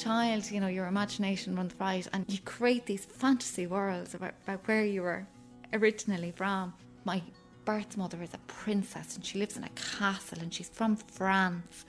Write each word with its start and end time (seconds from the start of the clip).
Child, 0.00 0.50
you 0.50 0.60
know, 0.60 0.66
your 0.66 0.86
imagination 0.86 1.54
runs 1.54 1.74
riot 1.78 2.08
and 2.14 2.24
you 2.28 2.38
create 2.44 2.86
these 2.86 3.04
fantasy 3.04 3.66
worlds 3.66 4.14
about, 4.14 4.32
about 4.44 4.66
where 4.66 4.84
you 4.84 5.02
were 5.02 5.26
originally 5.74 6.32
from. 6.34 6.72
My 7.04 7.22
birth 7.66 7.98
mother 7.98 8.22
is 8.22 8.32
a 8.32 8.38
princess 8.46 9.14
and 9.14 9.24
she 9.24 9.38
lives 9.38 9.58
in 9.58 9.64
a 9.64 9.68
castle 9.70 10.38
and 10.40 10.54
she's 10.54 10.70
from 10.70 10.96
France. 10.96 11.84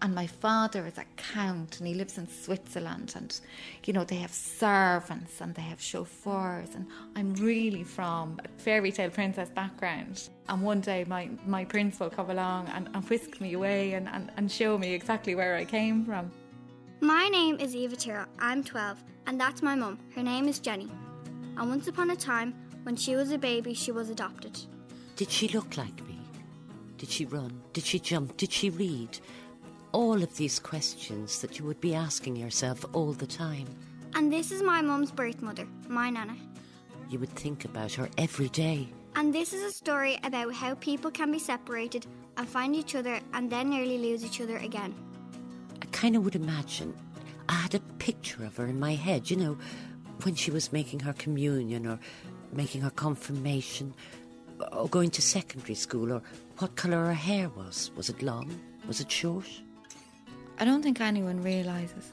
And 0.00 0.14
my 0.14 0.28
father 0.28 0.86
is 0.86 0.96
a 0.96 1.04
count 1.16 1.78
and 1.78 1.88
he 1.88 1.94
lives 1.94 2.18
in 2.18 2.28
Switzerland. 2.28 3.14
And, 3.16 3.38
you 3.84 3.92
know, 3.92 4.04
they 4.04 4.16
have 4.16 4.32
servants 4.32 5.40
and 5.40 5.52
they 5.52 5.62
have 5.62 5.80
chauffeurs. 5.80 6.74
And 6.76 6.86
I'm 7.16 7.34
really 7.34 7.82
from 7.82 8.40
a 8.44 8.62
fairy 8.62 8.92
tale 8.92 9.10
princess 9.10 9.50
background. 9.50 10.28
And 10.48 10.62
one 10.62 10.82
day 10.82 11.04
my, 11.08 11.30
my 11.44 11.64
prince 11.64 11.98
will 11.98 12.10
come 12.10 12.30
along 12.30 12.68
and, 12.68 12.88
and 12.94 13.04
whisk 13.08 13.40
me 13.40 13.54
away 13.54 13.94
and, 13.94 14.08
and, 14.08 14.30
and 14.36 14.52
show 14.52 14.78
me 14.78 14.94
exactly 14.94 15.34
where 15.34 15.56
I 15.56 15.64
came 15.64 16.04
from. 16.04 16.30
My 17.00 17.28
name 17.28 17.60
is 17.60 17.76
Eva 17.76 17.94
Tira. 17.94 18.26
I'm 18.38 18.64
12, 18.64 19.04
and 19.26 19.38
that's 19.38 19.60
my 19.60 19.74
mum. 19.74 19.98
Her 20.14 20.22
name 20.22 20.48
is 20.48 20.58
Jenny. 20.58 20.90
And 21.58 21.68
once 21.68 21.88
upon 21.88 22.10
a 22.10 22.16
time, 22.16 22.54
when 22.84 22.96
she 22.96 23.16
was 23.16 23.32
a 23.32 23.38
baby, 23.38 23.74
she 23.74 23.92
was 23.92 24.08
adopted. 24.08 24.58
Did 25.16 25.30
she 25.30 25.48
look 25.48 25.76
like 25.76 26.06
me? 26.08 26.18
Did 26.96 27.10
she 27.10 27.26
run? 27.26 27.60
Did 27.74 27.84
she 27.84 27.98
jump? 27.98 28.38
Did 28.38 28.50
she 28.50 28.70
read? 28.70 29.18
All 29.92 30.22
of 30.22 30.34
these 30.38 30.58
questions 30.58 31.40
that 31.42 31.58
you 31.58 31.66
would 31.66 31.80
be 31.82 31.94
asking 31.94 32.36
yourself 32.36 32.84
all 32.94 33.12
the 33.12 33.26
time. 33.26 33.66
And 34.14 34.32
this 34.32 34.50
is 34.50 34.62
my 34.62 34.80
mum's 34.80 35.10
birth 35.10 35.42
mother, 35.42 35.68
my 35.88 36.08
nana. 36.08 36.36
You 37.10 37.18
would 37.18 37.32
think 37.34 37.66
about 37.66 37.92
her 37.92 38.08
every 38.16 38.48
day. 38.48 38.88
And 39.16 39.34
this 39.34 39.52
is 39.52 39.62
a 39.62 39.72
story 39.72 40.18
about 40.24 40.54
how 40.54 40.74
people 40.76 41.10
can 41.10 41.30
be 41.30 41.38
separated 41.38 42.06
and 42.38 42.48
find 42.48 42.74
each 42.74 42.94
other 42.94 43.20
and 43.34 43.50
then 43.50 43.68
nearly 43.68 43.98
lose 43.98 44.24
each 44.24 44.40
other 44.40 44.56
again. 44.56 44.94
Kind 45.96 46.14
of 46.14 46.24
would 46.26 46.36
imagine. 46.36 46.94
I 47.48 47.54
had 47.54 47.74
a 47.74 47.80
picture 47.96 48.44
of 48.44 48.58
her 48.58 48.66
in 48.66 48.78
my 48.78 48.94
head, 48.94 49.30
you 49.30 49.36
know, 49.36 49.56
when 50.24 50.34
she 50.34 50.50
was 50.50 50.70
making 50.70 51.00
her 51.00 51.14
communion 51.14 51.86
or 51.86 51.98
making 52.52 52.82
her 52.82 52.90
confirmation 52.90 53.94
or 54.72 54.90
going 54.90 55.08
to 55.12 55.22
secondary 55.22 55.74
school 55.74 56.12
or 56.12 56.22
what 56.58 56.76
colour 56.76 57.06
her 57.06 57.14
hair 57.14 57.48
was. 57.48 57.90
Was 57.96 58.10
it 58.10 58.20
long? 58.20 58.60
Was 58.86 59.00
it 59.00 59.10
short? 59.10 59.48
I 60.58 60.66
don't 60.66 60.82
think 60.82 61.00
anyone 61.00 61.42
realises 61.42 62.12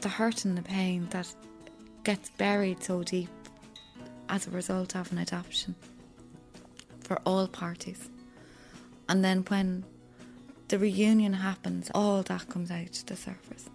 the 0.00 0.08
hurt 0.08 0.44
and 0.44 0.58
the 0.58 0.62
pain 0.62 1.06
that 1.10 1.32
gets 2.02 2.30
buried 2.30 2.82
so 2.82 3.04
deep 3.04 3.30
as 4.28 4.48
a 4.48 4.50
result 4.50 4.96
of 4.96 5.12
an 5.12 5.18
adoption 5.18 5.76
for 6.98 7.16
all 7.24 7.46
parties. 7.46 8.10
And 9.08 9.24
then 9.24 9.44
when 9.46 9.84
the 10.68 10.78
reunion 10.78 11.34
happens, 11.34 11.90
all 11.94 12.22
that 12.22 12.48
comes 12.48 12.70
out 12.70 12.92
to 12.92 13.06
the 13.06 13.16
surface. 13.16 13.68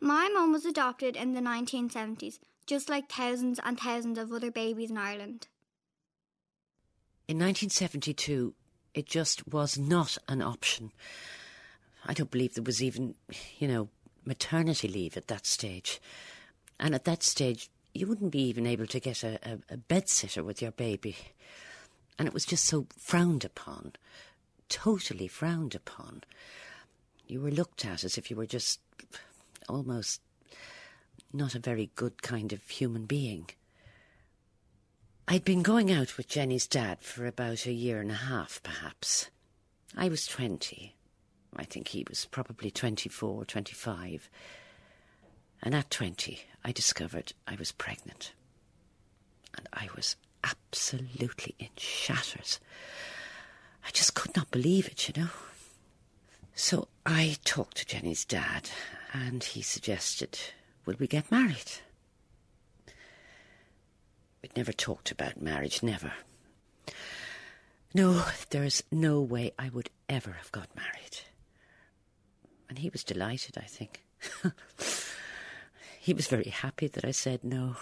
My 0.00 0.28
mum 0.32 0.52
was 0.52 0.64
adopted 0.64 1.16
in 1.16 1.34
the 1.34 1.40
1970s, 1.40 2.38
just 2.66 2.88
like 2.88 3.10
thousands 3.10 3.58
and 3.64 3.78
thousands 3.78 4.18
of 4.18 4.32
other 4.32 4.50
babies 4.50 4.90
in 4.90 4.98
Ireland. 4.98 5.48
In 7.26 7.36
1972, 7.36 8.54
it 8.94 9.06
just 9.06 9.46
was 9.48 9.76
not 9.76 10.16
an 10.28 10.40
option. 10.40 10.92
I 12.06 12.14
don't 12.14 12.30
believe 12.30 12.54
there 12.54 12.62
was 12.62 12.82
even, 12.82 13.16
you 13.58 13.68
know, 13.68 13.88
maternity 14.24 14.88
leave 14.88 15.16
at 15.16 15.28
that 15.28 15.46
stage. 15.46 16.00
And 16.80 16.94
at 16.94 17.04
that 17.04 17.22
stage, 17.22 17.70
you 17.92 18.06
wouldn't 18.06 18.30
be 18.30 18.42
even 18.42 18.66
able 18.66 18.86
to 18.86 19.00
get 19.00 19.24
a, 19.24 19.38
a, 19.42 19.74
a 19.74 19.76
bed 19.76 20.08
sitter 20.08 20.44
with 20.44 20.62
your 20.62 20.70
baby. 20.70 21.16
And 22.18 22.26
it 22.26 22.34
was 22.34 22.44
just 22.44 22.64
so 22.64 22.86
frowned 22.96 23.44
upon, 23.44 23.92
totally 24.68 25.28
frowned 25.28 25.74
upon. 25.74 26.24
You 27.26 27.40
were 27.40 27.50
looked 27.50 27.84
at 27.84 28.04
as 28.04 28.18
if 28.18 28.30
you 28.30 28.36
were 28.36 28.46
just 28.46 28.80
almost 29.68 30.20
not 31.32 31.54
a 31.54 31.60
very 31.60 31.90
good 31.94 32.22
kind 32.22 32.52
of 32.52 32.62
human 32.68 33.04
being. 33.04 33.50
I'd 35.30 35.44
been 35.44 35.62
going 35.62 35.92
out 35.92 36.16
with 36.16 36.28
Jenny's 36.28 36.66
dad 36.66 37.02
for 37.02 37.26
about 37.26 37.66
a 37.66 37.72
year 37.72 38.00
and 38.00 38.10
a 38.10 38.14
half, 38.14 38.62
perhaps. 38.62 39.28
I 39.94 40.08
was 40.08 40.26
20. 40.26 40.94
I 41.54 41.64
think 41.64 41.88
he 41.88 42.04
was 42.08 42.24
probably 42.24 42.70
24, 42.70 43.44
25. 43.44 44.30
And 45.62 45.74
at 45.74 45.90
20, 45.90 46.40
I 46.64 46.72
discovered 46.72 47.34
I 47.46 47.56
was 47.56 47.72
pregnant. 47.72 48.32
And 49.54 49.68
I 49.72 49.88
was 49.94 50.16
absolutely 50.44 51.54
in 51.58 51.68
shatters. 51.76 52.60
I 53.86 53.90
just 53.90 54.14
could 54.14 54.36
not 54.36 54.50
believe 54.50 54.86
it, 54.86 55.08
you 55.08 55.22
know. 55.22 55.30
So 56.54 56.88
I 57.06 57.36
talked 57.44 57.76
to 57.78 57.86
Jenny's 57.86 58.24
dad, 58.24 58.70
and 59.12 59.42
he 59.42 59.62
suggested, 59.62 60.38
Will 60.84 60.96
we 60.98 61.06
get 61.06 61.30
married? 61.30 61.72
We'd 64.42 64.56
never 64.56 64.72
talked 64.72 65.10
about 65.10 65.40
marriage, 65.40 65.82
never. 65.82 66.12
No, 67.94 68.24
there's 68.50 68.82
no 68.92 69.20
way 69.20 69.52
I 69.58 69.68
would 69.70 69.90
ever 70.08 70.32
have 70.32 70.52
got 70.52 70.74
married. 70.76 71.20
And 72.68 72.78
he 72.78 72.90
was 72.90 73.02
delighted, 73.02 73.56
I 73.56 73.62
think. 73.62 74.04
he 76.00 76.12
was 76.12 76.26
very 76.26 76.50
happy 76.50 76.86
that 76.88 77.04
I 77.04 77.12
said 77.12 77.44
no. 77.44 77.76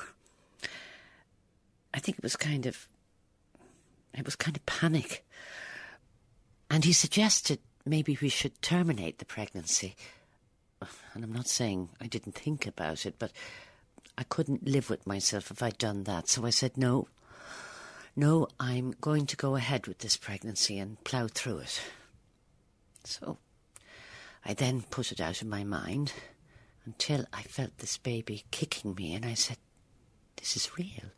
I 1.97 1.99
think 1.99 2.19
it 2.19 2.23
was 2.23 2.37
kind 2.37 2.67
of. 2.67 2.87
It 4.15 4.25
was 4.25 4.37
kind 4.37 4.57
of 4.57 4.65
panic. 4.67 5.27
And 6.71 6.85
he 6.85 6.93
suggested 6.93 7.59
maybe 7.85 8.17
we 8.21 8.29
should 8.29 8.61
terminate 8.63 9.19
the 9.19 9.25
pregnancy. 9.25 9.97
And 11.15 11.25
I'm 11.25 11.33
not 11.33 11.49
saying 11.49 11.89
I 12.01 12.07
didn't 12.07 12.35
think 12.35 12.67
about 12.67 13.07
it, 13.07 13.17
but 13.19 13.33
I 14.17 14.23
couldn't 14.25 14.67
live 14.67 14.89
with 14.89 15.07
myself 15.07 15.51
if 15.51 15.63
I'd 15.63 15.79
done 15.79 16.05
that. 16.05 16.29
So 16.29 16.47
I 16.47 16.51
said, 16.51 16.77
no, 16.77 17.09
no, 18.15 18.49
I'm 18.59 18.95
going 19.01 19.27
to 19.27 19.37
go 19.37 19.57
ahead 19.57 19.87
with 19.87 19.99
this 19.99 20.17
pregnancy 20.17 20.79
and 20.79 21.03
plough 21.05 21.29
through 21.29 21.59
it. 21.59 21.81
So 23.05 23.39
I 24.45 24.55
then 24.55 24.83
put 24.91 25.13
it 25.13 25.21
out 25.21 25.43
of 25.43 25.49
my 25.49 25.65
mind 25.65 26.13
until 26.85 27.27
I 27.33 27.43
felt 27.43 27.79
this 27.79 27.99
baby 27.99 28.45
kicking 28.51 28.95
me, 28.95 29.15
and 29.15 29.25
I 29.27 29.35
said, 29.35 29.59
this 30.37 30.57
is 30.57 30.77
real. 30.79 31.11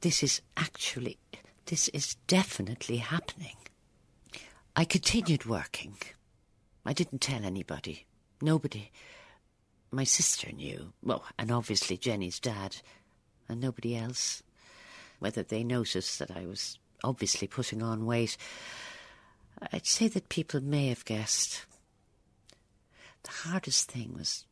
This 0.00 0.22
is 0.22 0.40
actually, 0.56 1.18
this 1.66 1.88
is 1.88 2.16
definitely 2.26 2.98
happening. 2.98 3.56
I 4.76 4.84
continued 4.84 5.44
working. 5.44 5.96
I 6.86 6.92
didn't 6.92 7.20
tell 7.20 7.44
anybody. 7.44 8.06
Nobody. 8.40 8.92
My 9.90 10.04
sister 10.04 10.52
knew. 10.52 10.92
Well, 11.02 11.24
and 11.36 11.50
obviously 11.50 11.96
Jenny's 11.96 12.38
dad. 12.38 12.76
And 13.48 13.60
nobody 13.60 13.96
else. 13.96 14.42
Whether 15.18 15.42
they 15.42 15.64
noticed 15.64 16.20
that 16.20 16.30
I 16.30 16.46
was 16.46 16.78
obviously 17.02 17.48
putting 17.48 17.82
on 17.82 18.06
weight, 18.06 18.36
I'd 19.72 19.86
say 19.86 20.06
that 20.08 20.28
people 20.28 20.60
may 20.60 20.88
have 20.88 21.04
guessed. 21.04 21.66
The 23.24 23.30
hardest 23.30 23.90
thing 23.90 24.14
was 24.16 24.46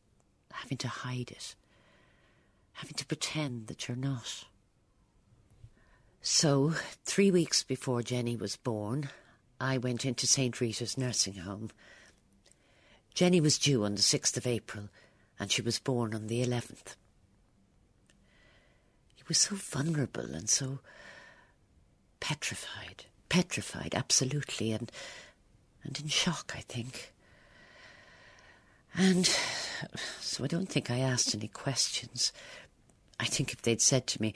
having 0.51 0.77
to 0.79 0.87
hide 0.89 1.31
it, 1.31 1.55
having 2.73 2.95
to 2.95 3.05
pretend 3.05 3.67
that 3.67 3.87
you're 3.87 3.95
not. 3.95 4.45
So, 6.29 6.73
three 7.05 7.31
weeks 7.31 7.63
before 7.63 8.03
Jenny 8.03 8.35
was 8.35 8.57
born, 8.57 9.09
I 9.61 9.77
went 9.77 10.03
into 10.03 10.27
St. 10.27 10.59
Rita's 10.59 10.97
nursing 10.97 11.35
home. 11.35 11.69
Jenny 13.13 13.39
was 13.39 13.57
due 13.57 13.85
on 13.85 13.95
the 13.95 14.01
6th 14.01 14.35
of 14.35 14.45
April, 14.45 14.89
and 15.39 15.49
she 15.49 15.61
was 15.61 15.79
born 15.79 16.13
on 16.13 16.27
the 16.27 16.45
11th. 16.45 16.97
He 19.15 19.23
was 19.29 19.37
so 19.37 19.55
vulnerable 19.55 20.35
and 20.35 20.49
so 20.49 20.79
petrified, 22.19 23.05
petrified, 23.29 23.95
absolutely, 23.95 24.73
and, 24.73 24.91
and 25.85 25.97
in 25.97 26.09
shock, 26.09 26.51
I 26.57 26.59
think. 26.59 27.13
And 28.93 29.33
so 30.19 30.43
I 30.43 30.47
don't 30.47 30.67
think 30.67 30.91
I 30.91 30.99
asked 30.99 31.33
any 31.33 31.47
questions. 31.47 32.33
I 33.17 33.25
think 33.25 33.53
if 33.53 33.61
they'd 33.61 33.81
said 33.81 34.07
to 34.07 34.21
me, 34.21 34.33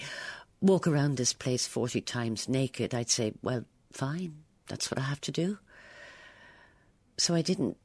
walk 0.61 0.87
around 0.87 1.17
this 1.17 1.33
place 1.33 1.67
40 1.67 2.01
times 2.01 2.47
naked, 2.47 2.93
I'd 2.93 3.09
say, 3.09 3.33
well, 3.41 3.65
fine, 3.91 4.43
that's 4.67 4.89
what 4.89 4.99
I 4.99 5.03
have 5.03 5.21
to 5.21 5.31
do. 5.31 5.57
So 7.17 7.35
I 7.35 7.41
didn't. 7.41 7.77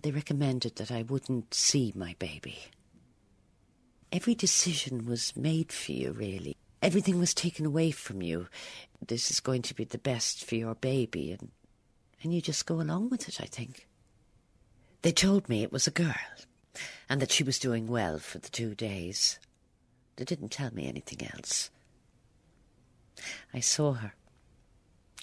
They 0.00 0.10
recommended 0.10 0.76
that 0.76 0.92
I 0.92 1.02
wouldn't 1.02 1.54
see 1.54 1.92
my 1.96 2.14
baby. 2.18 2.58
Every 4.12 4.34
decision 4.34 5.06
was 5.06 5.36
made 5.36 5.72
for 5.72 5.92
you, 5.92 6.12
really. 6.12 6.56
Everything 6.82 7.18
was 7.18 7.34
taken 7.34 7.66
away 7.66 7.90
from 7.90 8.22
you. 8.22 8.48
This 9.06 9.30
is 9.30 9.40
going 9.40 9.62
to 9.62 9.74
be 9.74 9.84
the 9.84 9.98
best 9.98 10.44
for 10.44 10.54
your 10.54 10.74
baby, 10.74 11.32
and, 11.32 11.50
and 12.22 12.34
you 12.34 12.40
just 12.40 12.66
go 12.66 12.80
along 12.80 13.10
with 13.10 13.28
it, 13.28 13.40
I 13.40 13.46
think. 13.46 13.88
They 15.02 15.12
told 15.12 15.48
me 15.48 15.62
it 15.62 15.72
was 15.72 15.86
a 15.86 15.92
girl, 15.92 16.14
and 17.08 17.20
that 17.20 17.32
she 17.32 17.42
was 17.42 17.58
doing 17.58 17.86
well 17.86 18.18
for 18.18 18.38
the 18.38 18.50
two 18.50 18.74
days. 18.74 19.38
They 20.20 20.26
didn't 20.26 20.50
tell 20.50 20.70
me 20.74 20.86
anything 20.86 21.26
else. 21.34 21.70
I 23.54 23.60
saw 23.60 23.94
her. 23.94 24.12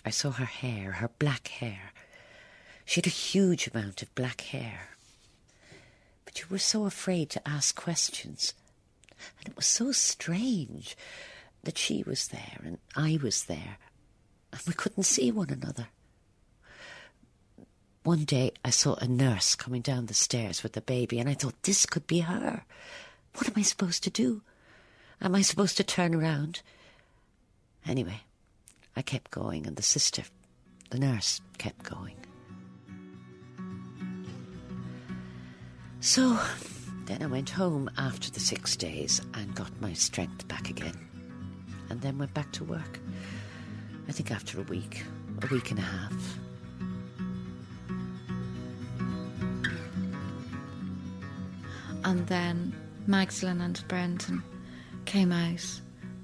I 0.03 0.09
saw 0.09 0.31
her 0.31 0.45
hair, 0.45 0.93
her 0.93 1.11
black 1.19 1.49
hair. 1.49 1.91
She 2.83 2.97
had 2.97 3.05
a 3.05 3.11
huge 3.11 3.67
amount 3.67 4.01
of 4.01 4.15
black 4.15 4.41
hair. 4.41 4.89
But 6.25 6.39
you 6.39 6.47
were 6.49 6.57
so 6.57 6.87
afraid 6.87 7.29
to 7.29 7.47
ask 7.47 7.75
questions. 7.75 8.55
And 9.37 9.49
it 9.49 9.55
was 9.55 9.67
so 9.67 9.91
strange 9.91 10.97
that 11.61 11.77
she 11.77 12.01
was 12.01 12.29
there 12.29 12.59
and 12.65 12.79
I 12.95 13.19
was 13.21 13.43
there, 13.43 13.77
and 14.51 14.61
we 14.65 14.73
couldn't 14.73 15.03
see 15.03 15.29
one 15.29 15.51
another. 15.51 15.89
One 18.01 18.23
day 18.23 18.51
I 18.65 18.71
saw 18.71 18.95
a 18.95 19.07
nurse 19.07 19.53
coming 19.53 19.83
down 19.83 20.07
the 20.07 20.15
stairs 20.15 20.63
with 20.63 20.75
a 20.75 20.81
baby, 20.81 21.19
and 21.19 21.29
I 21.29 21.35
thought, 21.35 21.61
this 21.61 21.85
could 21.85 22.07
be 22.07 22.21
her. 22.21 22.63
What 23.35 23.47
am 23.47 23.53
I 23.57 23.61
supposed 23.61 24.03
to 24.05 24.09
do? 24.09 24.41
Am 25.19 25.35
I 25.35 25.41
supposed 25.41 25.77
to 25.77 25.83
turn 25.83 26.13
around? 26.13 26.61
Anyway, 27.85 28.21
I 28.95 29.01
kept 29.01 29.31
going, 29.31 29.65
and 29.65 29.75
the 29.75 29.81
sister, 29.81 30.23
the 30.89 30.99
nurse, 30.99 31.41
kept 31.57 31.83
going. 31.83 32.15
So 35.99 36.39
then 37.05 37.23
I 37.23 37.25
went 37.25 37.49
home 37.49 37.89
after 37.97 38.29
the 38.29 38.39
six 38.39 38.75
days 38.75 39.21
and 39.33 39.55
got 39.55 39.71
my 39.81 39.93
strength 39.93 40.47
back 40.47 40.69
again, 40.69 40.97
and 41.89 41.99
then 42.01 42.17
went 42.17 42.33
back 42.33 42.51
to 42.53 42.63
work. 42.63 42.99
I 44.07 44.11
think 44.11 44.31
after 44.31 44.59
a 44.59 44.63
week, 44.63 45.03
a 45.41 45.47
week 45.47 45.71
and 45.71 45.79
a 45.79 45.83
half. 45.83 46.39
And 52.03 52.25
then 52.27 52.73
Magdalene 53.05 53.61
and 53.61 53.83
Brendan 53.87 54.43
came 55.07 55.31
out 55.31 55.65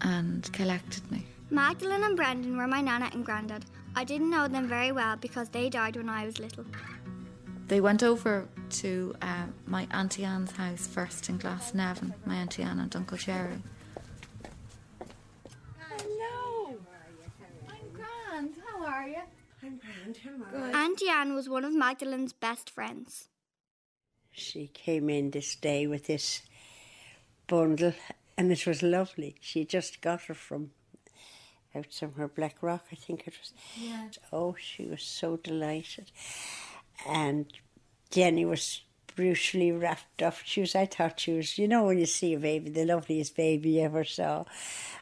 and 0.01 0.51
collected 0.53 1.09
me. 1.09 1.25
Magdalene 1.49 2.03
and 2.03 2.15
Brendan 2.15 2.57
were 2.57 2.67
my 2.67 2.81
nana 2.81 3.09
and 3.13 3.25
granddad. 3.25 3.65
I 3.95 4.03
didn't 4.03 4.29
know 4.29 4.47
them 4.47 4.67
very 4.67 4.91
well 4.91 5.15
because 5.15 5.49
they 5.49 5.69
died 5.69 5.95
when 5.95 6.09
I 6.09 6.25
was 6.25 6.37
little. 6.37 6.65
They 7.67 7.79
went 7.79 8.03
over 8.03 8.47
to 8.81 9.15
uh, 9.21 9.45
my 9.65 9.87
Auntie 9.91 10.25
Anne's 10.25 10.51
house 10.51 10.85
first 10.85 11.29
in 11.29 11.39
Glasnevin, 11.39 12.13
my 12.25 12.35
Auntie 12.35 12.63
Anne 12.63 12.79
and 12.79 12.93
Uncle 12.95 13.17
Jerry. 13.17 13.61
Hello. 15.87 16.75
I'm 17.69 17.89
grand. 17.93 18.55
How 18.67 18.85
are 18.85 19.07
you? 19.07 19.21
I'm 19.63 19.79
grand. 19.79 20.17
How 20.17 20.57
are 20.57 20.67
you? 20.67 20.75
Auntie 20.75 21.09
Anne 21.09 21.33
was 21.33 21.47
one 21.47 21.63
of 21.63 21.73
Magdalene's 21.73 22.33
best 22.33 22.69
friends. 22.69 23.29
She 24.31 24.67
came 24.67 25.09
in 25.09 25.31
this 25.31 25.55
day 25.55 25.87
with 25.87 26.07
this 26.07 26.41
bundle, 27.47 27.93
and 28.37 28.51
it 28.51 28.65
was 28.65 28.81
lovely. 28.81 29.35
She 29.39 29.65
just 29.65 30.01
got 30.01 30.23
her 30.23 30.33
from 30.33 30.71
out 31.75 31.87
somewhere, 31.89 32.27
Blackrock, 32.27 32.85
I 32.91 32.95
think 32.95 33.27
it 33.27 33.33
was. 33.39 33.53
Yeah. 33.75 34.09
Oh, 34.31 34.55
she 34.59 34.85
was 34.85 35.01
so 35.01 35.37
delighted. 35.37 36.11
And 37.07 37.47
Jenny 38.11 38.45
was 38.45 38.81
brutally 39.15 39.71
wrapped 39.71 40.21
up. 40.21 40.35
She 40.43 40.61
was, 40.61 40.75
I 40.75 40.85
thought 40.85 41.19
she 41.19 41.33
was, 41.33 41.57
you 41.57 41.67
know, 41.67 41.85
when 41.85 41.97
you 41.97 42.05
see 42.05 42.33
a 42.33 42.39
baby, 42.39 42.69
the 42.69 42.85
loveliest 42.85 43.35
baby 43.35 43.71
you 43.71 43.81
ever 43.81 44.03
saw. 44.03 44.45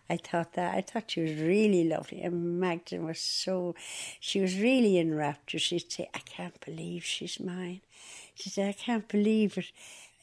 I 0.09 0.17
thought 0.17 0.53
that, 0.53 0.75
I 0.75 0.81
thought 0.81 1.11
she 1.11 1.21
was 1.21 1.35
really 1.35 1.87
lovely. 1.87 2.21
And 2.21 2.59
Magdalene 2.59 3.05
was 3.05 3.19
so, 3.19 3.75
she 4.19 4.41
was 4.41 4.59
really 4.59 4.97
in 4.97 5.15
rapture. 5.15 5.59
She'd 5.59 5.91
say, 5.91 6.09
I 6.13 6.19
can't 6.19 6.59
believe 6.65 7.03
she's 7.03 7.39
mine. 7.39 7.81
She 8.35 8.49
said, 8.49 8.69
I 8.69 8.73
can't 8.73 9.07
believe 9.07 9.57
it. 9.57 9.71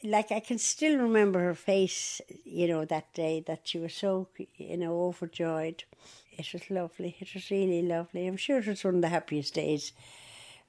Like, 0.04 0.30
I 0.30 0.40
can 0.40 0.58
still 0.58 0.96
remember 0.96 1.40
her 1.40 1.54
face, 1.54 2.20
you 2.44 2.68
know, 2.68 2.84
that 2.84 3.12
day 3.14 3.42
that 3.46 3.62
she 3.64 3.78
was 3.78 3.94
so, 3.94 4.28
you 4.56 4.76
know, 4.76 5.02
overjoyed. 5.06 5.84
It 6.32 6.52
was 6.52 6.70
lovely. 6.70 7.16
It 7.18 7.34
was 7.34 7.50
really 7.50 7.82
lovely. 7.82 8.26
I'm 8.26 8.36
sure 8.36 8.58
it 8.58 8.66
was 8.68 8.84
one 8.84 8.96
of 8.96 9.00
the 9.02 9.08
happiest 9.08 9.54
days 9.54 9.92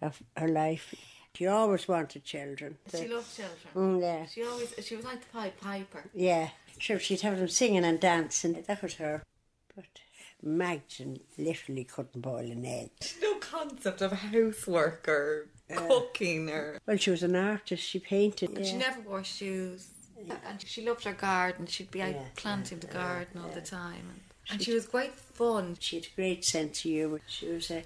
of 0.02 0.24
her 0.36 0.48
life. 0.48 0.96
She 1.36 1.46
always 1.48 1.88
wanted 1.88 2.24
children. 2.26 2.78
She 2.92 3.08
loved 3.08 3.36
children. 3.36 3.74
Mm, 3.76 4.02
yeah. 4.02 4.26
She 4.26 4.44
always 4.44 4.74
she 4.82 4.96
was 4.96 5.06
like 5.06 5.22
the 5.22 5.28
Pied 5.32 5.60
Piper. 5.62 6.04
Yeah, 6.14 6.50
sure, 6.80 7.00
she'd 7.00 7.22
have 7.22 7.38
them 7.38 7.48
singing 7.48 7.86
and 7.86 8.00
dancing. 8.00 8.62
That 8.68 8.82
was 8.82 8.96
her. 8.96 9.24
But 9.76 9.86
Magdalene 10.42 11.20
literally 11.38 11.84
couldn't 11.84 12.22
boil 12.22 12.52
an 12.52 12.66
egg. 12.66 12.90
no 13.22 13.36
concept 13.36 14.02
of 14.02 14.12
a 14.12 14.16
housework 14.16 15.08
or 15.08 15.48
cooking 15.76 16.50
or. 16.50 16.80
Well, 16.86 16.98
she 16.98 17.12
was 17.12 17.24
an 17.24 17.36
artist. 17.36 17.84
She 17.84 18.00
painted. 18.00 18.58
She 18.66 18.74
yeah. 18.74 18.78
never 18.78 19.02
wore 19.02 19.24
shoes. 19.24 19.90
And 20.46 20.62
she 20.62 20.86
loved 20.86 21.06
her 21.06 21.14
garden. 21.14 21.66
She'd 21.66 21.92
be 21.92 22.02
out 22.02 22.14
Yeah, 22.14 22.24
planting 22.36 22.80
the 22.80 22.88
garden 22.88 23.42
all 23.42 23.50
the 23.50 23.62
time. 23.62 24.04
And, 24.12 24.22
and 24.52 24.62
she 24.62 24.74
was 24.74 24.86
quite 24.86 25.14
fun. 25.14 25.78
She 25.80 25.98
had 25.98 26.06
a 26.06 26.16
great 26.16 26.44
sense 26.44 26.80
of 26.80 26.84
humour. 26.84 27.22
She 27.28 27.48
was 27.48 27.72
a, 27.72 27.84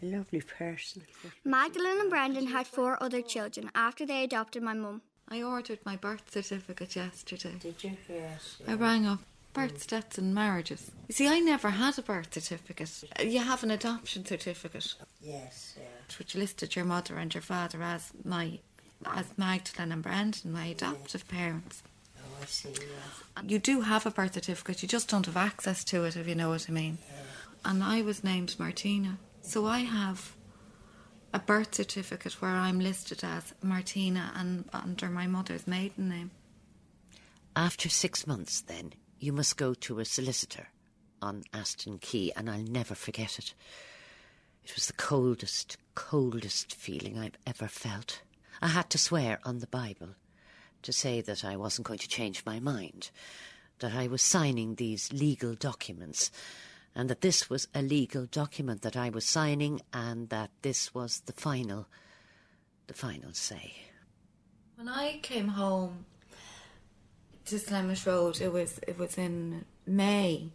a 0.00 0.06
lovely 0.06 0.42
person. 0.42 1.02
Magdalene 1.44 2.00
and 2.00 2.10
Brendan 2.10 2.46
had 2.46 2.66
four 2.66 3.02
other 3.02 3.20
children 3.20 3.70
after 3.74 4.06
they 4.06 4.22
adopted 4.22 4.62
my 4.62 4.74
mum. 4.74 5.02
I 5.28 5.42
ordered 5.42 5.80
my 5.84 5.96
birth 5.96 6.30
certificate 6.30 6.96
yesterday. 6.96 7.54
Did 7.60 7.82
you? 7.82 7.96
Yes. 8.08 8.56
I 8.66 8.74
rang 8.74 9.06
up 9.06 9.20
births, 9.52 9.86
deaths, 9.86 10.18
and 10.18 10.34
marriages. 10.34 10.90
You 11.08 11.14
see, 11.14 11.28
I 11.28 11.40
never 11.40 11.70
had 11.70 11.98
a 11.98 12.02
birth 12.02 12.32
certificate. 12.34 13.04
You 13.24 13.40
have 13.40 13.62
an 13.62 13.70
adoption 13.70 14.24
certificate, 14.24 14.94
Yes. 15.20 15.74
Yeah. 15.76 15.84
which 16.18 16.34
listed 16.34 16.76
your 16.76 16.84
mother 16.84 17.16
and 17.16 17.32
your 17.34 17.42
father 17.42 17.82
as 17.82 18.10
my, 18.24 18.58
as 19.04 19.26
Magdalene 19.36 19.92
and 19.92 20.02
Brendan, 20.02 20.52
my 20.52 20.66
adoptive 20.66 21.26
parents. 21.28 21.82
Oh, 22.18 22.42
I 22.42 22.46
see. 22.46 22.68
Yeah. 22.70 23.42
You 23.46 23.58
do 23.58 23.80
have 23.82 24.06
a 24.06 24.10
birth 24.10 24.34
certificate, 24.34 24.82
you 24.82 24.88
just 24.88 25.08
don't 25.08 25.26
have 25.26 25.36
access 25.36 25.82
to 25.84 26.04
it, 26.04 26.16
if 26.16 26.28
you 26.28 26.34
know 26.34 26.50
what 26.50 26.66
I 26.68 26.72
mean. 26.72 26.98
And 27.64 27.82
I 27.82 28.02
was 28.02 28.24
named 28.24 28.54
Martina, 28.58 29.18
so 29.42 29.66
I 29.66 29.80
have 29.80 30.34
a 31.34 31.38
birth 31.38 31.74
certificate 31.74 32.40
where 32.40 32.50
I'm 32.52 32.80
listed 32.80 33.22
as 33.22 33.52
Martina 33.62 34.32
and 34.34 34.64
under 34.72 35.08
my 35.08 35.26
mother's 35.26 35.66
maiden 35.66 36.08
name. 36.08 36.30
After 37.56 37.88
six 37.88 38.26
months, 38.26 38.60
then, 38.62 38.92
you 39.20 39.32
must 39.32 39.56
go 39.58 39.74
to 39.74 40.00
a 40.00 40.04
solicitor 40.04 40.68
on 41.22 41.44
Aston 41.52 41.98
Quay, 41.98 42.32
and 42.34 42.48
I'll 42.50 42.62
never 42.62 42.94
forget 42.94 43.38
it. 43.38 43.54
It 44.64 44.74
was 44.74 44.86
the 44.86 44.94
coldest, 44.94 45.76
coldest 45.94 46.74
feeling 46.74 47.18
I've 47.18 47.36
ever 47.46 47.68
felt. 47.68 48.22
I 48.62 48.68
had 48.68 48.88
to 48.90 48.98
swear 48.98 49.38
on 49.44 49.58
the 49.58 49.66
Bible 49.66 50.14
to 50.82 50.92
say 50.92 51.20
that 51.20 51.44
I 51.44 51.56
wasn't 51.56 51.86
going 51.86 51.98
to 51.98 52.08
change 52.08 52.44
my 52.46 52.58
mind, 52.58 53.10
that 53.80 53.92
I 53.92 54.06
was 54.06 54.22
signing 54.22 54.74
these 54.74 55.12
legal 55.12 55.54
documents, 55.54 56.30
and 56.94 57.10
that 57.10 57.20
this 57.20 57.50
was 57.50 57.68
a 57.74 57.82
legal 57.82 58.24
document 58.24 58.80
that 58.82 58.96
I 58.96 59.10
was 59.10 59.26
signing, 59.26 59.82
and 59.92 60.30
that 60.30 60.50
this 60.62 60.94
was 60.94 61.20
the 61.26 61.32
final, 61.34 61.86
the 62.86 62.94
final 62.94 63.34
say. 63.34 63.74
When 64.76 64.88
I 64.88 65.18
came 65.22 65.48
home 65.48 66.06
to 67.50 67.58
Slemish 67.58 68.06
Road, 68.06 68.40
it 68.40 68.52
was 68.52 68.80
it 68.86 68.98
was 68.98 69.16
in 69.18 69.64
May. 69.86 70.50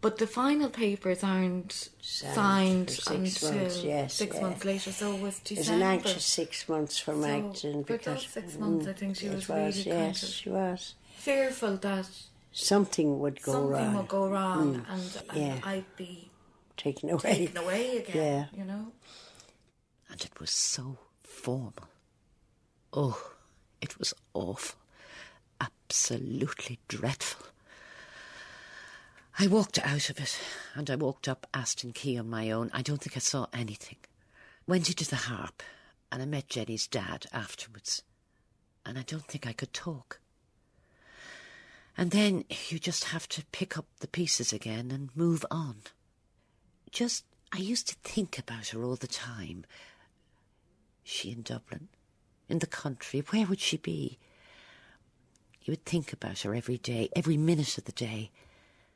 But 0.00 0.18
the 0.18 0.26
final 0.26 0.68
papers 0.68 1.24
aren't 1.24 1.88
signed, 2.02 2.90
for 2.90 2.94
six 3.00 3.42
until 3.42 3.52
months, 3.58 3.82
yes, 3.82 4.12
six 4.14 4.36
yeah. 4.36 4.42
months 4.42 4.64
later. 4.66 4.92
So 4.92 5.14
it 5.14 5.20
was 5.22 5.40
It 5.50 5.56
was 5.58 5.68
an 5.70 5.82
anxious 5.82 6.24
six 6.26 6.68
months 6.68 6.98
for 6.98 7.12
So, 7.12 7.18
Magdalene 7.20 7.84
for 7.84 7.92
because 7.96 8.22
those 8.22 8.26
six 8.28 8.58
months, 8.58 8.86
I 8.86 8.92
think 8.92 9.16
she 9.16 9.26
mm, 9.26 9.32
it 9.32 9.34
was 9.36 9.48
really 9.48 9.84
kind 9.84 10.10
of- 10.10 10.16
she 10.18 10.50
was. 10.50 10.94
fearful 11.16 11.76
that 11.78 12.06
Something 12.52 13.18
would 13.20 13.40
go 13.42 13.52
something 13.52 13.70
wrong, 13.72 13.96
would 13.96 14.08
go 14.08 14.28
wrong, 14.28 14.74
mm, 14.74 14.92
and, 14.92 15.22
and 15.30 15.38
yeah. 15.40 15.58
I'd 15.64 15.96
be 15.96 16.30
taken 16.76 17.08
away. 17.10 17.20
taken 17.46 17.56
away 17.56 17.96
again. 18.06 18.16
Yeah. 18.52 18.58
You 18.58 18.64
know. 18.66 18.92
and 20.10 20.20
it 20.22 20.38
was 20.38 20.50
so 20.50 20.98
formal. 21.22 21.88
Oh, 22.92 23.32
it 23.80 23.98
was 23.98 24.12
awful. 24.34 24.78
Absolutely 25.94 26.80
dreadful. 26.88 27.46
I 29.38 29.46
walked 29.46 29.78
out 29.78 30.10
of 30.10 30.18
it, 30.18 30.40
and 30.74 30.90
I 30.90 30.96
walked 30.96 31.28
up 31.28 31.46
Aston 31.54 31.92
Quay 31.92 32.16
on 32.16 32.28
my 32.28 32.50
own. 32.50 32.68
I 32.74 32.82
don't 32.82 33.00
think 33.00 33.16
I 33.16 33.20
saw 33.20 33.46
anything. 33.52 33.98
Went 34.66 34.88
into 34.88 35.08
the 35.08 35.14
harp, 35.14 35.62
And 36.10 36.20
I 36.20 36.26
met 36.26 36.48
Jenny's 36.48 36.88
dad 36.88 37.26
afterwards, 37.32 38.02
and 38.84 38.98
I 38.98 39.02
don't 39.02 39.24
think 39.24 39.46
I 39.46 39.52
could 39.52 39.72
talk. 39.72 40.18
And 41.96 42.10
then 42.10 42.44
you 42.70 42.80
just 42.80 43.04
have 43.04 43.28
to 43.28 43.44
pick 43.52 43.78
up 43.78 43.86
the 44.00 44.08
pieces 44.08 44.52
again 44.52 44.90
and 44.90 45.16
move 45.16 45.46
on. 45.48 45.76
Just, 46.90 47.24
I 47.52 47.58
used 47.58 47.86
to 47.86 47.96
think 48.02 48.36
about 48.36 48.66
her 48.70 48.82
all 48.82 48.96
the 48.96 49.06
time. 49.06 49.64
She 51.04 51.30
in 51.30 51.42
Dublin, 51.42 51.86
in 52.48 52.58
the 52.58 52.66
country, 52.66 53.20
where 53.20 53.46
would 53.46 53.60
she 53.60 53.76
be? 53.76 54.18
You 55.64 55.72
would 55.72 55.84
think 55.86 56.12
about 56.12 56.40
her 56.40 56.54
every 56.54 56.76
day, 56.76 57.08
every 57.16 57.38
minute 57.38 57.78
of 57.78 57.84
the 57.84 57.92
day. 57.92 58.30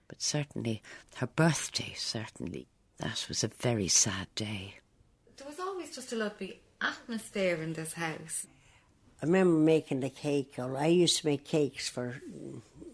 But 0.07 0.21
certainly, 0.21 0.83
her 1.17 1.27
birthday, 1.27 1.95
certainly, 1.97 2.67
that 2.99 3.25
was 3.29 3.43
a 3.43 3.49
very 3.49 3.89
sad 3.89 4.27
day. 4.35 4.75
There 5.39 5.47
was 5.47 5.59
always 5.61 5.95
just 5.95 6.13
a 6.13 6.17
lovely 6.17 6.61
atmosphere 6.81 7.57
in 7.57 7.73
this 7.73 7.95
house. 7.95 8.47
I 9.23 9.27
remember 9.27 9.59
making 9.59 10.01
the 10.01 10.11
cake. 10.11 10.55
Or 10.59 10.77
I 10.77 10.87
used 10.87 11.21
to 11.21 11.27
make 11.27 11.45
cakes 11.45 11.89
for, 11.89 12.21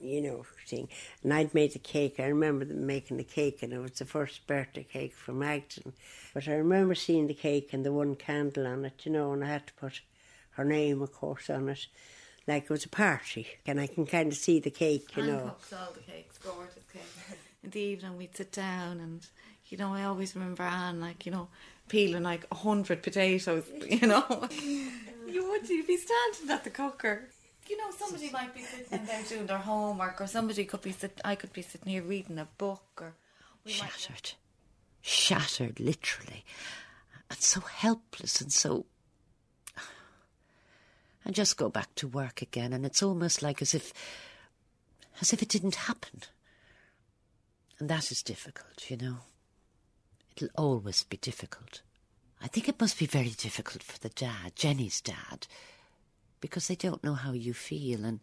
you 0.00 0.20
know, 0.20 0.46
thing. 0.68 0.88
And 1.24 1.34
I'd 1.34 1.52
made 1.52 1.72
the 1.72 1.80
cake. 1.80 2.20
I 2.20 2.26
remember 2.26 2.64
them 2.64 2.86
making 2.86 3.16
the 3.16 3.24
cake, 3.24 3.62
and 3.62 3.72
it 3.72 3.78
was 3.78 3.92
the 3.92 4.04
first 4.04 4.46
birthday 4.46 4.84
cake 4.84 5.14
for 5.14 5.32
Magdalene. 5.32 5.94
But 6.32 6.46
I 6.46 6.54
remember 6.54 6.94
seeing 6.94 7.26
the 7.26 7.34
cake 7.34 7.72
and 7.72 7.84
the 7.84 7.92
one 7.92 8.14
candle 8.14 8.68
on 8.68 8.84
it, 8.84 9.04
you 9.04 9.10
know, 9.10 9.32
and 9.32 9.42
I 9.42 9.48
had 9.48 9.66
to 9.66 9.74
put 9.74 10.00
her 10.52 10.64
name, 10.64 11.02
of 11.02 11.12
course, 11.12 11.50
on 11.50 11.68
it. 11.68 11.86
Like 12.46 12.64
it 12.64 12.70
was 12.70 12.84
a 12.84 12.88
party, 12.90 13.46
and 13.66 13.80
I 13.80 13.86
can 13.86 14.04
kind 14.06 14.30
of 14.30 14.36
see 14.36 14.60
the 14.60 14.70
cake, 14.70 15.16
you 15.16 15.22
Anne 15.22 15.28
know. 15.30 15.56
all 15.72 15.92
the 15.94 16.00
cakes, 16.00 16.36
gorgeous 16.38 16.74
cake. 16.92 17.38
In 17.62 17.70
the 17.70 17.80
evening, 17.80 18.18
we'd 18.18 18.36
sit 18.36 18.52
down, 18.52 19.00
and 19.00 19.26
you 19.68 19.78
know, 19.78 19.94
I 19.94 20.04
always 20.04 20.34
remember 20.36 20.62
Anne, 20.62 21.00
like 21.00 21.24
you 21.24 21.32
know, 21.32 21.48
peeling 21.88 22.22
like 22.22 22.44
a 22.50 22.54
hundred 22.56 23.02
potatoes. 23.02 23.64
You 23.88 24.06
know, 24.08 24.48
you 25.26 25.48
would 25.48 25.68
you'd 25.68 25.86
be 25.86 25.96
standing 25.96 26.50
at 26.50 26.64
the 26.64 26.70
cooker. 26.70 27.28
You 27.66 27.78
know, 27.78 27.90
somebody 27.96 28.30
might 28.30 28.54
be 28.54 28.60
sitting 28.60 28.98
in 28.98 29.06
there 29.06 29.22
doing 29.26 29.46
their 29.46 29.56
homework, 29.56 30.20
or 30.20 30.26
somebody 30.26 30.66
could 30.66 30.82
be 30.82 30.92
sit. 30.92 31.18
I 31.24 31.34
could 31.36 31.54
be 31.54 31.62
sitting 31.62 31.88
here 31.92 32.02
reading 32.02 32.38
a 32.38 32.46
book, 32.58 32.84
or 33.00 33.14
we 33.64 33.72
might- 33.80 33.90
Shattered. 33.92 34.32
Shattered, 35.00 35.80
literally. 35.80 36.44
And 37.30 37.38
so 37.38 37.60
helpless 37.60 38.42
and 38.42 38.52
so. 38.52 38.84
And 41.24 41.34
just 41.34 41.56
go 41.56 41.68
back 41.68 41.94
to 41.96 42.08
work 42.08 42.42
again, 42.42 42.72
and 42.72 42.84
it's 42.84 43.02
almost 43.02 43.42
like 43.42 43.62
as 43.62 43.74
if. 43.74 43.92
as 45.20 45.32
if 45.32 45.42
it 45.42 45.48
didn't 45.48 45.76
happen. 45.76 46.20
And 47.78 47.88
that 47.88 48.10
is 48.10 48.22
difficult, 48.22 48.90
you 48.90 48.96
know. 48.96 49.16
It'll 50.36 50.50
always 50.56 51.04
be 51.04 51.16
difficult. 51.16 51.82
I 52.42 52.48
think 52.48 52.68
it 52.68 52.80
must 52.80 52.98
be 52.98 53.06
very 53.06 53.30
difficult 53.30 53.82
for 53.82 53.98
the 54.00 54.10
dad, 54.10 54.54
Jenny's 54.54 55.00
dad, 55.00 55.46
because 56.40 56.68
they 56.68 56.74
don't 56.76 57.02
know 57.02 57.14
how 57.14 57.32
you 57.32 57.54
feel, 57.54 58.04
and 58.04 58.20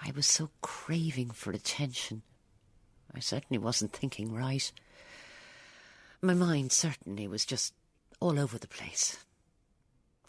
I 0.00 0.12
was 0.14 0.26
so 0.26 0.50
craving 0.60 1.30
for 1.30 1.50
attention. 1.50 2.22
I 3.14 3.20
certainly 3.20 3.58
wasn't 3.58 3.92
thinking 3.92 4.32
right. 4.32 4.70
My 6.22 6.34
mind 6.34 6.72
certainly 6.72 7.26
was 7.26 7.44
just 7.44 7.74
all 8.20 8.38
over 8.38 8.58
the 8.58 8.68
place. 8.68 9.16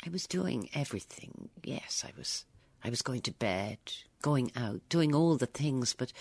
I 0.03 0.09
was 0.09 0.27
doing 0.27 0.69
everything. 0.73 1.49
Yes, 1.63 2.03
I 2.07 2.11
was 2.17 2.45
I 2.83 2.89
was 2.89 3.01
going 3.01 3.21
to 3.21 3.31
bed, 3.31 3.79
going 4.21 4.51
out, 4.55 4.81
doing 4.89 5.15
all 5.15 5.37
the 5.37 5.47
things, 5.47 5.93
but 5.93 6.13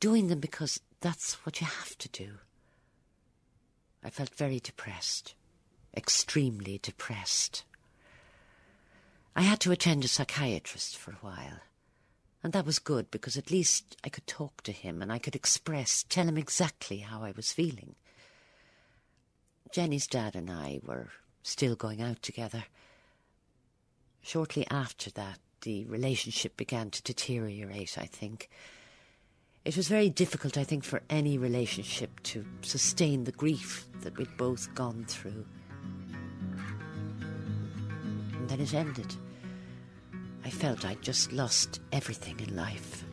doing 0.00 0.28
them 0.28 0.40
because 0.40 0.80
that's 1.00 1.34
what 1.46 1.60
you 1.60 1.66
have 1.66 1.96
to 1.98 2.08
do. 2.08 2.38
I 4.04 4.10
felt 4.10 4.34
very 4.34 4.60
depressed, 4.60 5.34
extremely 5.96 6.78
depressed. 6.82 7.64
I 9.34 9.42
had 9.42 9.60
to 9.60 9.72
attend 9.72 10.04
a 10.04 10.08
psychiatrist 10.08 10.96
for 10.96 11.12
a 11.12 11.22
while. 11.22 11.60
And 12.42 12.52
that 12.52 12.66
was 12.66 12.78
good 12.78 13.10
because 13.10 13.36
at 13.36 13.50
least 13.50 13.96
I 14.04 14.08
could 14.08 14.26
talk 14.26 14.62
to 14.62 14.72
him 14.72 15.02
and 15.02 15.12
I 15.12 15.18
could 15.18 15.34
express, 15.34 16.04
tell 16.08 16.28
him 16.28 16.38
exactly 16.38 16.98
how 16.98 17.22
I 17.22 17.32
was 17.32 17.52
feeling. 17.52 17.96
Jenny's 19.72 20.06
dad 20.06 20.36
and 20.36 20.50
I 20.50 20.80
were 20.84 21.08
still 21.46 21.76
going 21.76 22.02
out 22.02 22.20
together. 22.22 22.64
Shortly 24.20 24.66
after 24.70 25.10
that, 25.12 25.38
the 25.62 25.84
relationship 25.86 26.56
began 26.56 26.90
to 26.90 27.02
deteriorate, 27.02 27.96
I 27.96 28.06
think. 28.06 28.50
It 29.64 29.76
was 29.76 29.88
very 29.88 30.10
difficult, 30.10 30.58
I 30.58 30.64
think, 30.64 30.84
for 30.84 31.02
any 31.08 31.38
relationship 31.38 32.20
to 32.24 32.44
sustain 32.62 33.24
the 33.24 33.32
grief 33.32 33.86
that 34.02 34.16
we'd 34.16 34.36
both 34.36 34.72
gone 34.74 35.04
through. 35.08 35.44
And 38.32 38.48
then 38.48 38.60
it 38.60 38.74
ended. 38.74 39.14
I 40.44 40.50
felt 40.50 40.84
I'd 40.84 41.02
just 41.02 41.32
lost 41.32 41.80
everything 41.92 42.38
in 42.40 42.54
life. 42.54 43.04